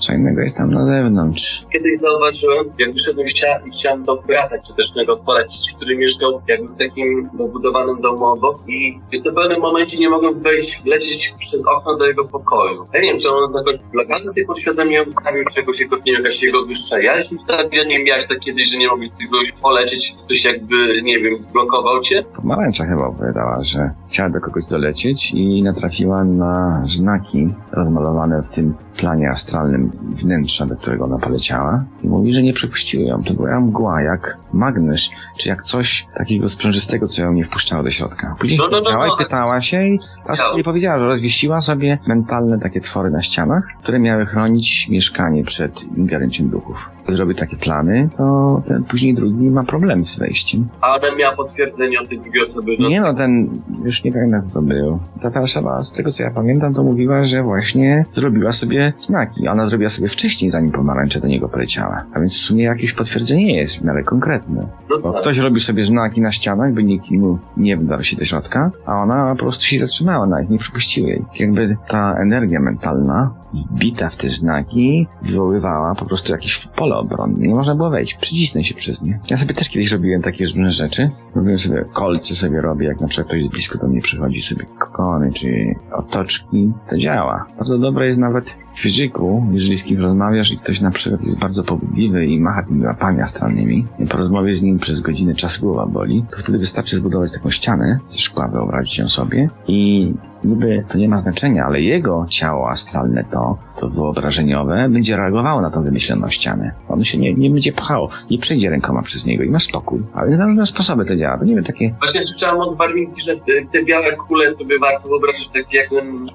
Co 0.00 0.14
innego 0.14 0.40
jest 0.40 0.56
tam 0.56 0.70
na 0.70 0.84
zewnątrz. 0.84 1.66
Kiedyś 1.72 1.98
zauważyłem, 1.98 2.72
jak 2.78 2.92
wyszedłem 2.92 3.28
z 3.28 3.34
ciała 3.34 3.58
i 3.66 3.70
chciałem 3.70 4.04
do 4.04 4.16
brata 4.16 4.58
ciotecznego 4.58 5.16
polecić, 5.16 5.72
który 5.76 5.96
mieszkał 5.96 6.42
jakby 6.48 6.68
w 6.68 6.78
takim 6.78 7.30
budowanym 7.52 8.00
domu 8.00 8.24
obok 8.24 8.58
i 8.68 9.00
w 9.12 9.34
pewnym 9.34 9.60
momencie 9.60 9.98
nie 9.98 10.10
mogłem 10.10 10.40
wejść, 10.40 10.82
lecieć 10.84 11.34
przez 11.38 11.66
okno 11.68 11.96
do 11.96 12.06
jego 12.06 12.24
pokoju. 12.24 12.86
Ja 12.94 13.00
nie 13.00 13.08
wiem, 13.10 13.20
czy 13.20 13.28
on 13.28 13.54
jakąś 13.56 13.76
blokadę 13.92 14.28
sobie 14.28 14.46
podświadomie 14.46 15.02
ustawił 15.02 15.44
czegoś 15.54 15.80
jako, 15.80 15.96
nie 15.96 16.12
wiem, 16.12 16.22
jakaś 16.22 16.42
jego 16.42 16.66
wyższa 16.66 17.02
jaźń 17.02 17.34
ustawiła, 17.34 17.84
nie 17.84 18.04
miałeś 18.04 18.26
tak 18.26 18.38
kiedyś, 18.40 18.72
że 18.72 18.78
nie 18.78 18.88
mogłeś 18.88 19.08
kogoś 19.30 19.52
polecieć, 19.62 20.16
ktoś 20.24 20.44
jakby, 20.44 21.02
nie 21.02 21.20
wiem, 21.20 21.44
blokował 21.52 22.00
cię. 22.00 22.24
Pomarańcza 22.36 22.86
chyba 22.86 23.06
opowiadała, 23.06 23.62
że 23.62 23.90
chciała 24.08 24.30
do 24.30 24.40
kogoś 24.40 24.64
dolecieć 24.70 25.34
i 25.34 25.62
natrafiła 25.62 26.24
na 26.24 26.82
znaki 26.86 27.48
rozmalowane 27.72 28.42
w 28.42 28.48
tym 28.48 28.74
planie 29.00 29.30
astralnym 29.30 29.90
wnętrza, 30.02 30.66
do 30.66 30.76
którego 30.76 31.04
ona 31.04 31.18
poleciała 31.18 31.84
i 32.04 32.08
mówi, 32.08 32.32
że 32.32 32.42
nie 32.42 32.52
przepuściły 32.52 33.04
ją. 33.04 33.22
To 33.22 33.34
była 33.34 33.60
mgła, 33.60 34.02
jak 34.02 34.38
magnes, 34.52 35.10
czy 35.38 35.48
jak 35.48 35.62
coś 35.62 36.06
takiego 36.18 36.48
sprężystego, 36.48 37.06
co 37.06 37.22
ją 37.22 37.32
nie 37.32 37.44
wpuszczało 37.44 37.82
do 37.82 37.90
środka. 37.90 38.34
Później 38.38 38.58
No, 38.58 38.68
no, 38.70 38.80
no, 38.84 38.98
no. 38.98 39.06
i 39.06 39.18
pytała 39.18 39.60
się 39.60 39.84
i 39.86 39.98
Chciał. 40.34 40.56
nie 40.56 40.64
powiedziała, 40.64 40.98
że 40.98 41.04
rozwieściła 41.04 41.60
sobie 41.60 41.98
mentalne 42.08 42.58
takie 42.58 42.80
twory 42.80 43.10
na 43.10 43.22
ścianach, 43.22 43.64
które 43.82 43.98
miały 43.98 44.26
chronić 44.26 44.88
mieszkanie 44.88 45.44
przed 45.44 45.82
ingerencją 45.96 46.48
duchów. 46.48 46.90
Zrobi 47.08 47.34
takie 47.34 47.56
plany, 47.56 48.08
to 48.16 48.62
ten 48.68 48.84
później 48.84 49.14
drugi 49.14 49.50
ma 49.50 49.62
problem 49.64 50.04
z 50.04 50.18
wejściem. 50.18 50.68
A 50.80 50.94
ona 50.94 51.16
miała 51.16 51.36
potwierdzenie 51.36 52.00
od 52.00 52.08
tej 52.08 52.20
drugiej 52.20 52.42
osoby, 52.42 52.76
że 52.78 52.88
Nie 52.88 53.00
no, 53.00 53.14
ten, 53.14 53.60
już 53.84 54.04
nie 54.04 54.12
pamiętam 54.12 54.42
kto 54.42 54.50
to 54.52 54.62
był. 54.62 54.98
Ta, 55.22 55.30
ta 55.30 55.40
osoba, 55.40 55.82
z 55.82 55.92
tego 55.92 56.10
co 56.10 56.22
ja 56.22 56.30
pamiętam, 56.30 56.74
to 56.74 56.82
mówiła, 56.82 57.22
że 57.22 57.42
właśnie 57.42 58.04
zrobiła 58.10 58.52
sobie 58.52 58.89
znaki. 58.98 59.48
Ona 59.48 59.66
zrobiła 59.66 59.90
sobie 59.90 60.08
wcześniej, 60.08 60.50
zanim 60.50 60.72
pomarańcza 60.72 61.20
do 61.20 61.28
niego 61.28 61.48
poleciała. 61.48 62.04
A 62.14 62.20
więc 62.20 62.34
w 62.34 62.38
sumie 62.38 62.64
jakieś 62.64 62.92
potwierdzenie 62.92 63.56
jest 63.56 63.76
w 63.76 63.84
miarę 63.84 64.02
konkretne. 64.02 64.66
no, 64.90 64.98
Bo 64.98 65.12
tak. 65.12 65.20
ktoś 65.20 65.38
robi 65.38 65.60
sobie 65.60 65.84
znaki 65.84 66.20
na 66.20 66.32
ścianach, 66.32 66.72
by 66.72 66.84
nikt 66.84 67.10
mu 67.10 67.38
nie 67.56 67.76
wdarł 67.76 68.02
się 68.02 68.16
do 68.16 68.24
środka, 68.24 68.70
a 68.86 68.94
ona 68.94 69.34
po 69.34 69.44
prostu 69.44 69.64
się 69.64 69.78
zatrzymała 69.78 70.26
na 70.26 70.40
nich, 70.40 70.50
nie 70.50 70.58
przypuściły 70.58 71.08
jej. 71.08 71.24
Jakby 71.40 71.76
ta 71.88 72.16
energia 72.22 72.60
mentalna 72.60 73.34
wbita 73.70 74.08
w 74.08 74.16
te 74.16 74.30
znaki 74.30 75.06
wywoływała 75.22 75.94
po 75.94 76.04
prostu 76.04 76.32
jakieś 76.32 76.66
pole 76.66 76.90
falobron. 76.90 77.34
Nie 77.38 77.54
można 77.54 77.74
było 77.74 77.90
wejść. 77.90 78.14
Przycisnę 78.14 78.64
się 78.64 78.74
przez 78.74 79.02
nie. 79.02 79.20
Ja 79.30 79.36
sobie 79.36 79.54
też 79.54 79.68
kiedyś 79.68 79.92
robiłem 79.92 80.22
takie 80.22 80.44
różne 80.44 80.70
rzeczy. 80.70 81.10
Robiłem 81.34 81.58
sobie 81.58 81.84
kolce 81.92 82.34
sobie 82.34 82.60
robię, 82.60 82.86
jak 82.86 83.00
na 83.00 83.06
przykład 83.06 83.28
ktoś 83.28 83.48
blisko 83.48 83.78
do 83.78 83.88
mnie 83.88 84.00
przychodzi 84.00 84.42
sobie 84.42 84.66
kokony 84.78 85.32
czy 85.32 85.74
otoczki. 85.92 86.72
To 86.90 86.96
działa. 86.96 87.46
Bardzo 87.56 87.78
dobre 87.78 88.06
jest 88.06 88.18
nawet 88.18 88.58
w 88.80 88.82
fizyku, 88.82 89.46
jeżeli 89.52 89.76
z 89.76 89.84
kimś 89.84 90.00
rozmawiasz 90.00 90.52
i 90.52 90.58
ktoś 90.58 90.80
na 90.80 90.90
przykład 90.90 91.22
jest 91.22 91.38
bardzo 91.38 91.64
pobudliwy 91.64 92.26
i 92.26 92.40
macha 92.40 92.62
tymi 92.62 92.84
łapami 92.84 93.20
astralnymi 93.20 93.86
i 93.98 94.06
po 94.06 94.18
rozmowie 94.18 94.54
z 94.54 94.62
nim 94.62 94.78
przez 94.78 95.00
godzinę 95.00 95.34
czas 95.34 95.58
głowa 95.58 95.86
boli, 95.86 96.24
to 96.30 96.36
wtedy 96.36 96.58
wystarczy 96.58 96.96
zbudować 96.96 97.32
taką 97.32 97.50
ścianę 97.50 97.98
ze 98.08 98.18
szkła, 98.18 98.48
wyobrazić 98.48 98.98
ją 98.98 99.08
sobie 99.08 99.50
i 99.68 100.12
niby 100.44 100.84
to 100.88 100.98
nie 100.98 101.08
ma 101.08 101.18
znaczenia, 101.18 101.64
ale 101.64 101.80
jego 101.80 102.26
ciało 102.28 102.70
astralne, 102.70 103.24
to, 103.24 103.58
to 103.80 103.88
wyobrażeniowe, 103.88 104.88
będzie 104.90 105.16
reagowało 105.16 105.60
na 105.60 105.70
tą 105.70 105.82
wymyśloną 105.82 106.28
ścianę. 106.28 106.72
Ono 106.88 107.04
się 107.04 107.18
nie, 107.18 107.34
nie 107.34 107.50
będzie 107.50 107.72
pchało, 107.72 108.10
nie 108.30 108.38
przejdzie 108.38 108.70
rękoma 108.70 109.02
przez 109.02 109.26
niego 109.26 109.44
i 109.44 109.50
ma 109.50 109.58
spokój. 109.58 110.02
Ale 110.14 110.36
na 110.36 110.46
różne 110.46 110.66
sposoby 110.66 111.04
to 111.04 111.16
działa. 111.16 111.38
To 111.38 111.44
nie 111.44 111.54
wiem, 111.54 111.64
takie... 111.64 111.94
Właśnie 111.98 112.22
słyszałem 112.22 112.60
od 112.60 112.76
Barwinki, 112.76 113.22
że 113.22 113.36
te 113.72 113.84
białe 113.84 114.16
kule 114.16 114.50
sobie 114.50 114.78
warto 114.78 115.08
wyobrazić 115.08 115.48
takie 115.48 115.78
jak 115.78 115.90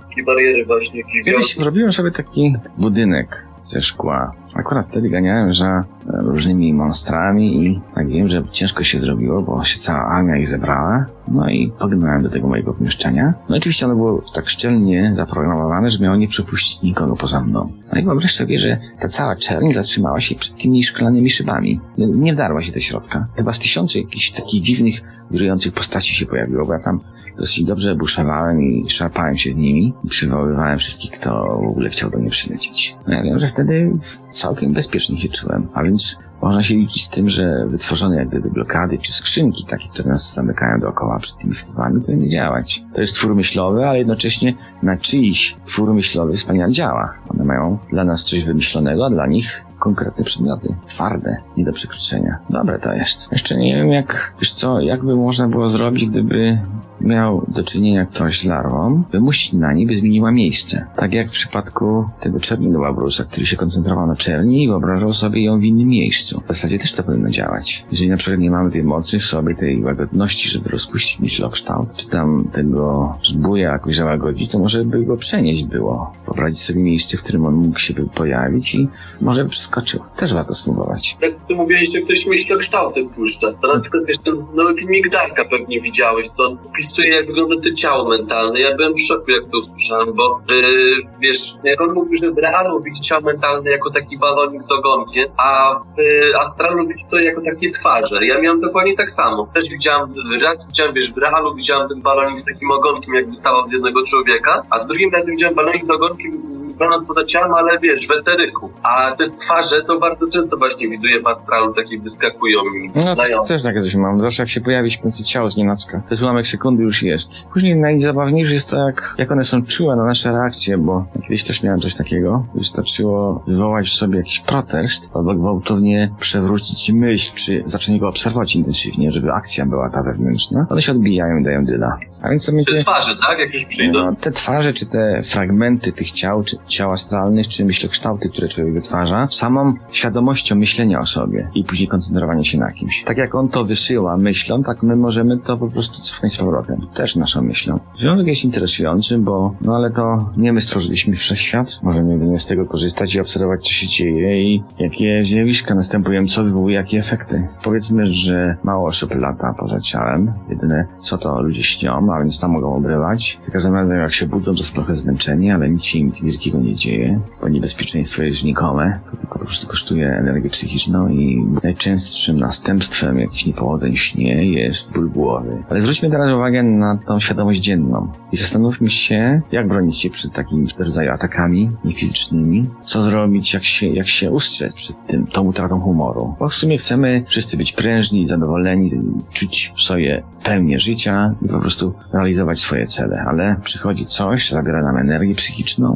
takie 0.09 0.23
bariery 0.25 0.65
właśnie. 0.65 1.03
Kiedyś 1.25 1.57
zrobiłem 1.57 1.93
sobie 1.93 2.11
taki 2.11 2.55
budynek 2.77 3.44
ze 3.65 3.81
szkła. 3.81 4.31
Akurat 4.53 4.85
wtedy 4.85 5.09
ganiałem 5.09 5.53
za 5.53 5.67
e, 5.67 5.83
różnymi 6.07 6.73
monstrami 6.73 7.65
i 7.65 7.81
tak 7.95 8.07
wiem, 8.07 8.27
że 8.27 8.43
ciężko 8.49 8.83
się 8.83 8.99
zrobiło, 8.99 9.41
bo 9.41 9.63
się 9.63 9.79
cała 9.79 10.01
armia 10.01 10.37
ich 10.37 10.47
zebrała. 10.47 11.05
No 11.27 11.49
i 11.49 11.71
pognałem 11.79 12.23
do 12.23 12.29
tego 12.29 12.47
mojego 12.47 12.73
pomieszczenia. 12.73 13.33
No 13.49 13.55
oczywiście 13.55 13.85
ono 13.85 13.95
było 13.95 14.23
tak 14.33 14.49
szczelnie 14.49 15.13
zaprogramowane, 15.17 15.89
że 15.89 16.03
miało 16.03 16.15
nie 16.15 16.27
przepuścić 16.27 16.81
nikogo 16.81 17.15
poza 17.15 17.41
mną. 17.41 17.71
No 17.93 17.99
i 17.99 18.03
wyobraź 18.03 18.33
sobie, 18.33 18.57
że 18.57 18.77
ta 18.99 19.07
cała 19.07 19.35
czerń 19.35 19.71
zatrzymała 19.71 20.19
się 20.19 20.35
przed 20.35 20.61
tymi 20.61 20.83
szklanymi 20.83 21.29
szybami. 21.29 21.79
Nie, 21.97 22.07
nie 22.07 22.33
wdarła 22.33 22.61
się 22.61 22.71
do 22.71 22.79
środka. 22.79 23.27
Chyba 23.35 23.53
z 23.53 23.59
tysiące 23.59 23.99
jakichś 23.99 24.31
takich 24.31 24.61
dziwnych, 24.61 25.01
wirujących 25.31 25.73
postaci 25.73 26.15
się 26.15 26.25
pojawiło, 26.25 26.65
bo 26.65 26.73
ja 26.73 26.79
tam 26.79 26.99
dosyć 27.37 27.63
dobrze 27.63 27.95
buszowałem 27.95 28.61
i 28.61 28.89
szarpałem 28.89 29.37
się 29.37 29.51
z 29.51 29.55
nimi 29.55 29.93
i 30.03 30.07
przywoływałem 30.07 30.77
wszystkich, 30.77 31.11
kto 31.11 31.31
w 31.65 31.69
ogóle 31.69 31.89
chciał 31.89 32.09
do 32.09 32.17
mnie 32.17 32.29
przylecieć. 32.29 32.97
No 33.07 33.13
ja 33.13 33.23
wiem, 33.23 33.39
że 33.39 33.47
wtedy 33.47 33.91
całkiem 34.31 34.73
bezpiecznie 34.73 35.19
się 35.21 35.29
czułem, 35.29 35.67
a 35.73 35.83
więc 35.83 36.19
można 36.41 36.63
się 36.63 36.75
liczyć 36.75 37.05
z 37.05 37.09
tym, 37.09 37.29
że 37.29 37.65
wytworzone 37.67 38.15
jak 38.15 38.27
gdyby 38.27 38.49
blokady 38.49 38.97
czy 38.97 39.13
skrzynki 39.13 39.65
takie, 39.65 39.89
które 39.89 40.09
nas 40.09 40.33
zamykają 40.33 40.79
dookoła 40.79 41.19
przed 41.19 41.37
tymi 41.37 41.53
wpływami, 41.53 42.01
powinny 42.01 42.27
działać. 42.27 42.83
To 42.93 43.01
jest 43.01 43.15
twór 43.15 43.35
myślowy, 43.35 43.85
ale 43.85 43.97
jednocześnie 43.97 44.55
na 44.83 44.97
czyjś 44.97 45.55
twór 45.65 45.93
myślowy 45.93 46.33
wspaniale 46.33 46.71
działa. 46.71 47.13
One 47.29 47.43
mają 47.43 47.77
dla 47.89 48.03
nas 48.03 48.25
coś 48.25 48.45
wymyślonego, 48.45 49.05
a 49.05 49.09
dla 49.09 49.27
nich 49.27 49.65
konkretne 49.79 50.23
przedmioty. 50.23 50.75
Twarde, 50.87 51.37
nie 51.57 51.65
do 51.65 51.71
przekroczenia. 51.71 52.37
Dobre 52.49 52.79
to 52.79 52.93
jest. 52.93 53.31
Jeszcze 53.31 53.57
nie 53.57 53.75
wiem 53.75 53.91
jak, 53.91 54.33
wiesz 54.39 54.53
co, 54.53 54.81
jakby 54.81 55.15
można 55.15 55.47
było 55.47 55.69
zrobić, 55.69 56.05
gdyby 56.05 56.59
miał 57.01 57.45
do 57.47 57.63
czynienia 57.63 58.05
ktoś 58.05 58.41
z 58.41 58.45
larwą, 58.45 59.03
wymusić 59.11 59.53
na 59.53 59.73
niej, 59.73 59.87
by 59.87 59.95
zmieniła 59.95 60.31
miejsce. 60.31 60.85
Tak 60.95 61.13
jak 61.13 61.27
w 61.29 61.31
przypadku 61.31 62.09
tego 62.19 62.39
czerninego 62.39 62.93
Brusa, 62.93 63.23
który 63.23 63.45
się 63.45 63.57
koncentrował 63.57 64.07
na 64.07 64.15
czerni 64.15 64.63
i 64.63 64.67
wyobrażał 64.67 65.13
sobie 65.13 65.43
ją 65.43 65.59
w 65.59 65.63
innym 65.63 65.87
miejscu. 65.87 66.41
W 66.45 66.47
zasadzie 66.47 66.79
też 66.79 66.93
to 66.93 67.03
powinno 67.03 67.29
działać. 67.29 67.85
Jeżeli 67.91 68.09
na 68.09 68.17
przykład 68.17 68.39
nie 68.39 68.51
mamy 68.51 68.71
tej 68.71 68.83
mocy 68.83 69.19
w 69.19 69.23
sobie, 69.23 69.55
tej 69.55 69.83
łagodności, 69.83 70.49
żeby 70.49 70.69
rozpuścić 70.69 71.19
myślokształt, 71.19 71.93
czy 71.95 72.07
tam 72.09 72.47
tego 72.51 73.15
zbuja 73.23 73.71
jakoś 73.71 73.95
załagodzić, 73.95 74.51
to 74.51 74.59
może 74.59 74.85
by 74.85 75.05
go 75.05 75.17
przenieść 75.17 75.63
było. 75.63 76.13
Wyobrazić 76.25 76.61
sobie 76.61 76.83
miejsce, 76.83 77.17
w 77.17 77.23
którym 77.23 77.45
on 77.45 77.55
mógł 77.55 77.79
się 77.79 77.93
pojawić 77.93 78.75
i 78.75 78.89
może 79.21 79.43
by 79.43 79.49
przeskoczył. 79.81 80.17
Też 80.17 80.33
warto 80.33 80.53
spróbować. 80.53 81.17
Tak 81.21 81.31
ty 81.47 81.55
mówiłeś, 81.55 81.93
że 81.93 82.01
ktoś 82.01 82.25
myślokształtem 82.25 83.09
puszcza. 83.09 83.53
To 83.61 83.73
na 83.73 83.79
przykład 83.79 84.05
wiesz, 84.05 84.17
ten 84.17 84.45
nowy 84.53 84.75
filmik 84.75 85.09
Darka 85.09 85.45
pewnie 85.45 85.81
widziałeś, 85.81 86.29
co 86.29 86.47
on 86.47 86.57
opisuje 86.65 87.09
jak 87.09 87.27
wygląda 87.27 87.55
to 87.55 87.75
ciało 87.75 88.09
mentalne. 88.09 88.59
Ja 88.59 88.75
byłem 88.75 88.93
w 88.93 89.01
szoku 89.01 89.31
jak 89.31 89.43
to 89.51 89.57
usłyszałem, 89.59 90.13
bo 90.13 90.41
yy, 90.49 90.97
wiesz, 91.21 91.39
jak 91.63 91.81
on 91.81 91.93
mówił, 91.93 92.17
że 92.17 92.31
w 92.31 92.37
realu 92.37 92.81
widzi 92.83 93.01
ciało 93.01 93.21
mentalne 93.21 93.71
jako 93.71 93.91
taki 93.91 94.17
balonik 94.17 94.63
z 94.63 94.71
ogonkiem, 94.71 95.27
a 95.37 95.79
w 95.95 95.97
yy, 95.97 96.39
astralu 96.39 96.87
widzi 96.87 97.05
to 97.11 97.19
jako 97.19 97.41
takie 97.41 97.71
twarze. 97.71 98.25
Ja 98.25 98.41
miałem 98.41 98.61
dokładnie 98.61 98.97
tak 98.97 99.11
samo. 99.11 99.47
Też 99.53 99.69
widziałem, 99.69 100.13
raz 100.43 100.67
widziałem, 100.67 100.93
wiesz, 100.93 101.13
w 101.13 101.17
realu 101.17 101.55
widziałem 101.55 101.89
ten 101.89 102.01
balonik 102.01 102.39
z 102.39 102.45
takim 102.45 102.71
ogonkiem, 102.71 103.13
jak 103.13 103.29
wystawał 103.29 103.67
z 103.67 103.71
jednego 103.71 104.03
człowieka, 104.03 104.63
a 104.69 104.77
z 104.79 104.87
drugim 104.87 105.11
razem 105.11 105.31
widziałem 105.31 105.55
balonik 105.55 105.85
z 105.85 105.91
ogonkiem 105.91 106.54
będąc 106.79 107.05
poza 107.05 107.25
ciałem, 107.25 107.53
ale 107.53 107.79
wiesz, 107.79 108.07
w 108.07 108.11
eteryku. 108.11 108.69
A 108.83 109.11
te 109.11 109.29
twarze 109.29 109.83
to 109.87 109.99
bardzo 109.99 110.27
często 110.27 110.57
właśnie 110.57 110.89
widuję 110.89 111.21
w 111.21 111.27
astralu, 111.27 111.73
takie 111.73 111.99
wyskakują 111.99 112.59
mi. 112.73 112.91
No, 112.95 113.15
dają. 113.15 113.43
też 113.47 113.63
takie 113.63 113.81
coś 113.83 113.95
mam. 113.95 114.19
Zawsze 114.19 114.43
jak 114.43 114.49
się 114.49 114.61
pojawi 114.61 114.91
śpiące 114.91 115.23
ciało 115.23 115.49
z 115.49 115.57
nienacka, 115.57 115.97
to 115.99 116.07
jest 116.11 116.23
ułamek 116.23 116.47
sekundy 116.47 116.83
już 116.83 117.03
jest. 117.03 117.45
Później 117.53 117.79
najzabawniejsze 117.79 118.53
jest 118.53 118.69
to, 118.69 118.77
jak, 119.17 119.31
one 119.31 119.43
są 119.43 119.63
czułe 119.63 119.95
na 119.95 120.05
nasze 120.05 120.31
reakcje, 120.31 120.77
bo 120.77 121.05
kiedyś 121.23 121.43
też 121.43 121.63
miałem 121.63 121.79
coś 121.79 121.95
takiego. 121.95 122.45
Wystarczyło 122.55 123.43
wywołać 123.47 123.87
w 123.87 123.93
sobie 123.93 124.17
jakiś 124.17 124.39
protest, 124.39 125.09
albo 125.13 125.33
gwałtownie 125.35 126.11
przewrócić 126.19 126.91
myśl, 126.91 127.31
czy 127.35 127.61
zacząć 127.65 127.99
go 127.99 128.07
obserwować 128.07 128.55
intensywnie, 128.55 129.11
żeby 129.11 129.31
akcja 129.31 129.65
była 129.65 129.89
ta 129.89 130.03
wewnętrzna. 130.03 130.67
One 130.69 130.81
się 130.81 130.91
odbijają 130.91 131.37
i 131.37 131.43
dają 131.43 131.63
dyla. 131.63 131.97
A 132.23 132.29
więc 132.29 132.45
co 132.45 132.51
Te 132.51 132.55
między... 132.55 132.75
twarze, 132.75 133.15
tak? 133.15 133.39
Jak 133.39 133.53
już 133.53 133.65
przyjdą. 133.65 134.05
No, 134.05 134.15
te 134.21 134.31
twarze, 134.31 134.73
czy 134.73 134.85
te 134.85 135.21
fragmenty 135.23 135.91
tych 135.91 136.11
ciał, 136.11 136.43
czy 136.43 136.57
ciał 136.67 136.91
astralnych, 136.91 137.47
czy 137.47 137.65
myślokształty, 137.65 138.29
które 138.29 138.47
człowiek 138.47 138.73
wytwarza, 138.73 139.27
samą 139.31 139.73
świadomością 139.91 140.55
myślenia 140.55 140.99
o 140.99 141.05
sobie 141.05 141.49
i 141.55 141.63
później 141.63 141.87
koncentrowania 141.87 142.43
się 142.43 142.57
na 142.57 142.71
kimś. 142.71 143.03
Tak 143.03 143.17
jak 143.17 143.35
on 143.35 143.49
to 143.49 143.65
wysyła 143.65 144.17
myślą, 144.17 144.63
tak 144.63 144.83
my 144.83 144.95
możemy 144.95 145.37
to 145.37 145.57
po 145.57 145.67
prostu 145.67 146.01
cofnąć 146.01 146.33
z 146.33 146.37
powrotem. 146.37 146.87
Też 146.93 147.15
naszą 147.15 147.41
myślą. 147.41 147.79
Związek 147.99 148.27
jest 148.27 148.45
interesujący, 148.45 149.19
bo, 149.19 149.55
no 149.61 149.75
ale 149.75 149.91
to 149.91 150.29
nie 150.37 150.53
my 150.53 150.61
stworzyliśmy 150.61 151.15
wszechświat. 151.15 151.79
Możemy 151.83 152.13
jedynie 152.13 152.39
z 152.39 152.45
tego 152.45 152.65
korzystać 152.65 153.15
i 153.15 153.21
obserwować, 153.21 153.63
co 153.63 153.69
się 153.69 153.87
dzieje 153.87 154.43
i 154.43 154.63
jakie 154.79 155.23
zjawiska 155.25 155.75
następują, 155.75 156.25
co 156.25 156.43
wywołuje 156.43 156.75
jakie 156.75 156.97
efekty. 156.97 157.47
Powiedzmy, 157.63 158.07
że 158.07 158.57
mało 158.63 158.87
osób 158.87 159.15
lata 159.15 159.55
poza 159.59 159.79
ciałem. 159.79 160.33
Jedyne, 160.49 160.87
co 160.97 161.17
to 161.17 161.41
ludzie 161.41 161.63
śnią, 161.63 162.13
a 162.13 162.19
więc 162.19 162.39
tam 162.39 162.51
mogą 162.51 162.75
obrywać. 162.75 163.37
Za 163.41 163.51
każdym 163.51 163.73
razem, 163.73 163.97
jak 163.97 164.13
się 164.13 164.27
budzą, 164.27 164.55
to 164.55 164.63
są 164.63 164.75
trochę 164.75 164.95
zmęczeni, 164.95 165.51
ale 165.51 165.69
nic 165.69 165.83
się 165.83 165.99
im 165.99 166.11
wielkiego 166.23 166.54
nie 166.59 166.75
dzieje, 166.75 167.19
bo 167.41 167.49
niebezpieczeństwo 167.49 168.23
jest 168.23 168.39
znikome. 168.39 168.99
Tylko 169.21 169.39
po 169.39 169.45
prostu 169.45 169.67
kosztuje 169.67 170.07
energię 170.07 170.49
psychiczną 170.49 171.09
i 171.09 171.45
najczęstszym 171.63 172.39
następstwem 172.39 173.19
jakichś 173.19 173.45
niepowodzeń 173.45 173.93
w 173.93 173.99
śnie 173.99 174.51
jest 174.51 174.93
ból 174.93 175.09
głowy. 175.09 175.63
Ale 175.69 175.81
zwróćmy 175.81 176.09
teraz 176.09 176.35
uwagę 176.35 176.63
na 176.63 176.99
tą 177.07 177.19
świadomość 177.19 177.59
dzienną 177.59 178.07
i 178.31 178.37
zastanówmy 178.37 178.89
się, 178.89 179.41
jak 179.51 179.67
bronić 179.67 179.97
się 179.97 180.09
przed 180.09 180.33
takimi 180.33 180.67
rodzaju 180.79 181.11
atakami 181.11 181.71
niefizycznymi, 181.85 182.69
co 182.81 183.01
zrobić, 183.01 183.53
jak 183.53 183.63
się, 183.63 183.87
jak 183.87 184.07
się 184.07 184.31
ustrzec 184.31 184.75
przed 184.75 185.05
tym, 185.05 185.27
tą 185.27 185.43
utratą 185.43 185.79
humoru. 185.79 186.35
Bo 186.39 186.49
w 186.49 186.55
sumie 186.55 186.77
chcemy 186.77 187.23
wszyscy 187.27 187.57
być 187.57 187.73
prężni, 187.73 188.27
zadowoleni, 188.27 188.91
czuć 189.33 189.73
sobie 189.77 190.23
pełnię 190.43 190.79
życia 190.79 191.35
i 191.41 191.47
po 191.47 191.59
prostu 191.59 191.93
realizować 192.13 192.59
swoje 192.59 192.87
cele, 192.87 193.25
ale 193.27 193.55
przychodzi 193.63 194.05
coś, 194.05 194.49
zabiera 194.49 194.81
nam 194.81 194.97
energię 194.97 195.35
psychiczną, 195.35 195.95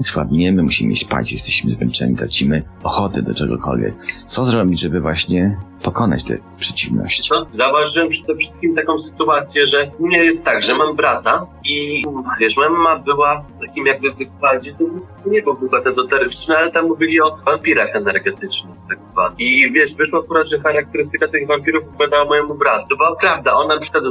słabniemy, 0.50 0.64
musimy 0.64 0.96
spać, 0.96 1.32
jesteśmy 1.32 1.72
zmęczeni, 1.72 2.16
tracimy 2.16 2.64
ochotę 2.84 3.22
do 3.22 3.34
czegokolwiek. 3.34 3.94
Co 4.28 4.46
zrobić, 4.46 4.82
żeby 4.82 5.00
właśnie 5.00 5.58
pokonać 5.84 6.24
tę 6.24 6.38
przeciwność? 6.58 7.28
Co? 7.28 7.46
Zauważyłem 7.52 8.10
przede 8.10 8.36
wszystkim 8.36 8.76
taką 8.76 9.00
sytuację, 9.00 9.68
że 9.68 9.92
u 10.00 10.08
mnie 10.08 10.24
jest 10.24 10.46
tak, 10.46 10.64
że 10.64 10.76
mam 10.76 10.96
brata 10.96 11.48
i 11.66 12.04
wiesz, 12.40 12.58
moja 12.58 12.70
mama 12.70 13.00
była 13.00 13.46
takim 13.68 13.86
jakby 13.86 14.12
wykładzie, 14.12 14.72
to 14.72 14.86
nie 15.30 15.42
był 15.42 15.58
wykład 15.58 15.88
ezoteryczny, 15.88 16.58
ale 16.58 16.72
tam 16.72 16.86
mówili 16.86 17.22
o 17.22 17.38
wampirach 17.46 17.96
energetycznych 17.96 18.76
tak 18.90 19.00
zwanych. 19.12 19.40
I 19.40 19.72
wiesz, 19.72 19.96
wyszło 19.96 20.20
akurat, 20.20 20.50
że 20.50 20.60
charakterystyka 20.60 21.28
tych 21.28 21.48
wampirów 21.48 21.84
odpowiadała 21.84 22.26
mojemu 22.26 22.56
bratu. 22.56 22.88
To 22.90 22.96
była 22.98 23.16
prawda, 23.16 23.54
ona 23.54 23.76
na 23.76 23.82
przykład 23.82 24.04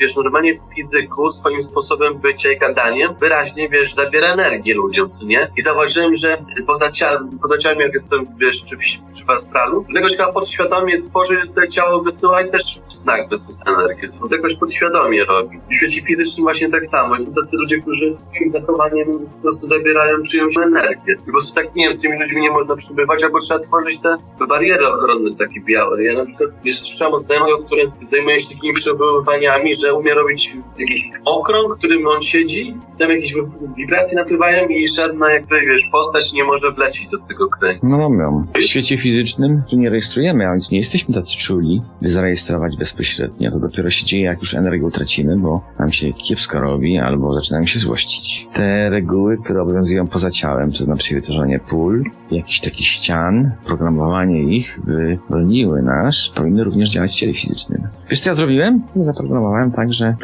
wiesz, 0.00 0.16
normalnie 0.16 0.54
w 0.54 0.74
fizyku 0.76 1.30
swoim 1.30 1.62
sposobem 1.62 2.18
bycia 2.18 2.52
i 2.52 2.58
gadaniem 2.58 3.14
wyraźnie, 3.20 3.68
wiesz, 3.68 3.94
zabiera 3.94 4.32
energię 4.32 4.74
ludziom, 4.74 5.10
co 5.10 5.26
nie? 5.26 5.50
I 5.56 5.62
zauważyłem, 5.62 5.83
że 5.88 6.44
poza 6.66 6.90
ciałem, 6.90 7.38
poza 7.42 7.58
ciałem 7.58 7.80
jak 7.80 7.92
jestem, 7.92 8.26
wiesz, 8.40 8.64
czy 8.64 8.76
czy 9.14 9.24
w 9.24 9.30
astralu, 9.30 9.84
jakoś 9.94 10.16
chyba 10.16 10.32
podświadomie 10.32 11.02
tworzy 11.02 11.36
te 11.54 11.68
ciało, 11.68 12.02
wysyła 12.02 12.42
i 12.42 12.50
też 12.50 12.80
w 12.84 12.92
snach 12.92 13.28
wysyła 13.28 13.76
energię. 13.78 14.08
To 14.30 14.36
jakoś 14.36 14.56
podświadomie 14.56 15.24
robi. 15.24 15.60
W 15.70 15.74
świecie 15.74 16.02
fizycznym 16.02 16.44
właśnie 16.44 16.70
tak 16.70 16.86
samo. 16.86 17.18
Są 17.18 17.34
tacy 17.34 17.56
ludzie, 17.56 17.78
którzy 17.82 18.16
swoim 18.22 18.48
zachowaniem 18.48 19.06
po 19.18 19.42
prostu 19.42 19.66
zabierają 19.66 20.16
czyjąś 20.30 20.56
energię. 20.56 21.12
I 21.22 21.26
po 21.26 21.32
prostu 21.32 21.54
tak, 21.54 21.74
nie 21.74 21.84
wiem, 21.84 21.92
z 21.92 21.98
tymi 21.98 22.18
ludźmi 22.22 22.42
nie 22.42 22.50
można 22.50 22.76
przybywać, 22.76 23.22
albo 23.24 23.38
trzeba 23.38 23.60
tworzyć 23.60 23.98
te 23.98 24.16
bariery 24.48 24.88
ochronne 24.88 25.36
takie 25.36 25.60
białe. 25.60 26.04
Ja 26.04 26.18
na 26.18 26.26
przykład 26.26 26.50
wiesz, 26.64 26.78
słyszałem 26.80 27.14
od 27.14 27.22
znajomego, 27.22 27.58
który 27.58 27.92
zajmuje 28.02 28.40
się 28.40 28.54
takimi 28.54 28.74
przebywaniami, 28.74 29.74
że 29.74 29.94
umie 29.94 30.14
robić 30.14 30.52
jakiś 30.78 31.10
okrąg, 31.24 31.74
w 31.74 31.78
którym 31.78 32.06
on 32.06 32.22
siedzi, 32.22 32.76
tam 32.98 33.10
jakieś 33.10 33.34
wibracje 33.76 34.18
napływają 34.18 34.68
i 34.68 34.88
żadna 34.88 35.32
jakby, 35.32 35.73
wiesz, 35.74 35.88
postać 35.92 36.32
nie 36.32 36.44
może 36.44 36.72
wlecieć 36.72 37.08
do 37.08 37.18
tego 37.18 37.48
kręgu. 37.48 37.86
No, 37.88 38.08
no. 38.08 38.46
W 38.54 38.62
świecie 38.62 38.96
fizycznym 38.96 39.62
tu 39.70 39.76
nie 39.76 39.90
rejestrujemy, 39.90 40.46
a 40.46 40.50
więc 40.50 40.70
nie 40.70 40.78
jesteśmy 40.78 41.14
tacy 41.14 41.38
czuli, 41.38 41.82
by 42.02 42.10
zarejestrować 42.10 42.76
bezpośrednio. 42.76 43.50
To 43.50 43.58
dopiero 43.58 43.90
się 43.90 44.06
dzieje, 44.06 44.24
jak 44.24 44.38
już 44.38 44.54
energię 44.54 44.86
utracimy, 44.86 45.36
bo 45.36 45.62
nam 45.78 45.92
się 45.92 46.12
kiepsko 46.12 46.60
robi 46.60 46.98
albo 46.98 47.32
zaczynamy 47.32 47.66
się 47.66 47.78
złościć. 47.78 48.48
Te 48.54 48.90
reguły, 48.90 49.38
które 49.44 49.62
obowiązują 49.62 50.06
poza 50.06 50.30
ciałem, 50.30 50.72
to 50.72 50.84
znaczy 50.84 51.14
wytwarzanie 51.14 51.60
pól, 51.70 52.02
jakichś 52.30 52.60
takich 52.60 52.86
ścian, 52.86 53.52
programowanie 53.66 54.56
ich, 54.56 54.80
by 54.84 55.18
broniły 55.30 55.82
nas, 55.82 56.32
powinny 56.34 56.64
również 56.64 56.90
działać 56.90 57.10
w 57.10 57.14
ciele 57.14 57.32
fizycznym. 57.32 57.88
Wiesz 58.10 58.20
co 58.20 58.30
ja 58.30 58.34
zrobiłem? 58.34 58.82
Zaprogramowałem 58.88 59.72
tak, 59.72 59.92
że 59.92 60.16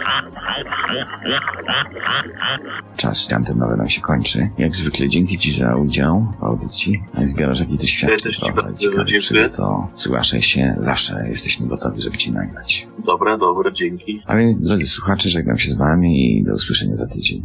czas 2.96 3.32
antenowy 3.32 3.76
nam 3.76 3.88
się 3.88 4.00
kończy. 4.00 4.50
Jak 4.58 4.76
zwykle 4.76 5.08
dzięki 5.08 5.38
Ci 5.38 5.52
za 5.52 5.76
udział 5.76 6.32
w 6.40 6.44
audycji. 6.44 7.02
A 7.14 7.20
jak 7.20 7.28
zbierasz 7.28 7.60
jakieś 7.60 7.76
doświadczenia, 7.76 8.22
też 8.22 8.36
Ci 8.36 8.42
prawda, 8.42 8.62
bardzo 8.62 8.90
ciekawe 9.20 9.48
to 9.48 9.88
zgłaszaj 9.94 10.42
się. 10.42 10.74
Zawsze 10.78 11.26
jesteśmy 11.28 11.66
gotowi, 11.66 12.02
żeby 12.02 12.16
Ci 12.16 12.32
nagrać. 12.32 12.88
Dobra, 13.06 13.38
dobra, 13.38 13.70
dzięki. 13.70 14.22
A 14.26 14.36
więc, 14.36 14.60
drodzy 14.60 14.88
słuchacze, 14.88 15.28
żegnam 15.28 15.58
się 15.58 15.72
z 15.72 15.76
Wami 15.76 16.38
i 16.38 16.44
do 16.44 16.52
usłyszenia 16.52 16.96
za 16.96 17.06
tydzień. 17.06 17.44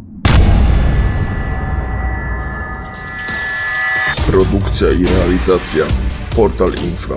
Produkcja 4.26 4.90
i 4.90 5.06
realizacja 5.06 5.84
Portal 6.36 6.70
Infra 6.88 7.16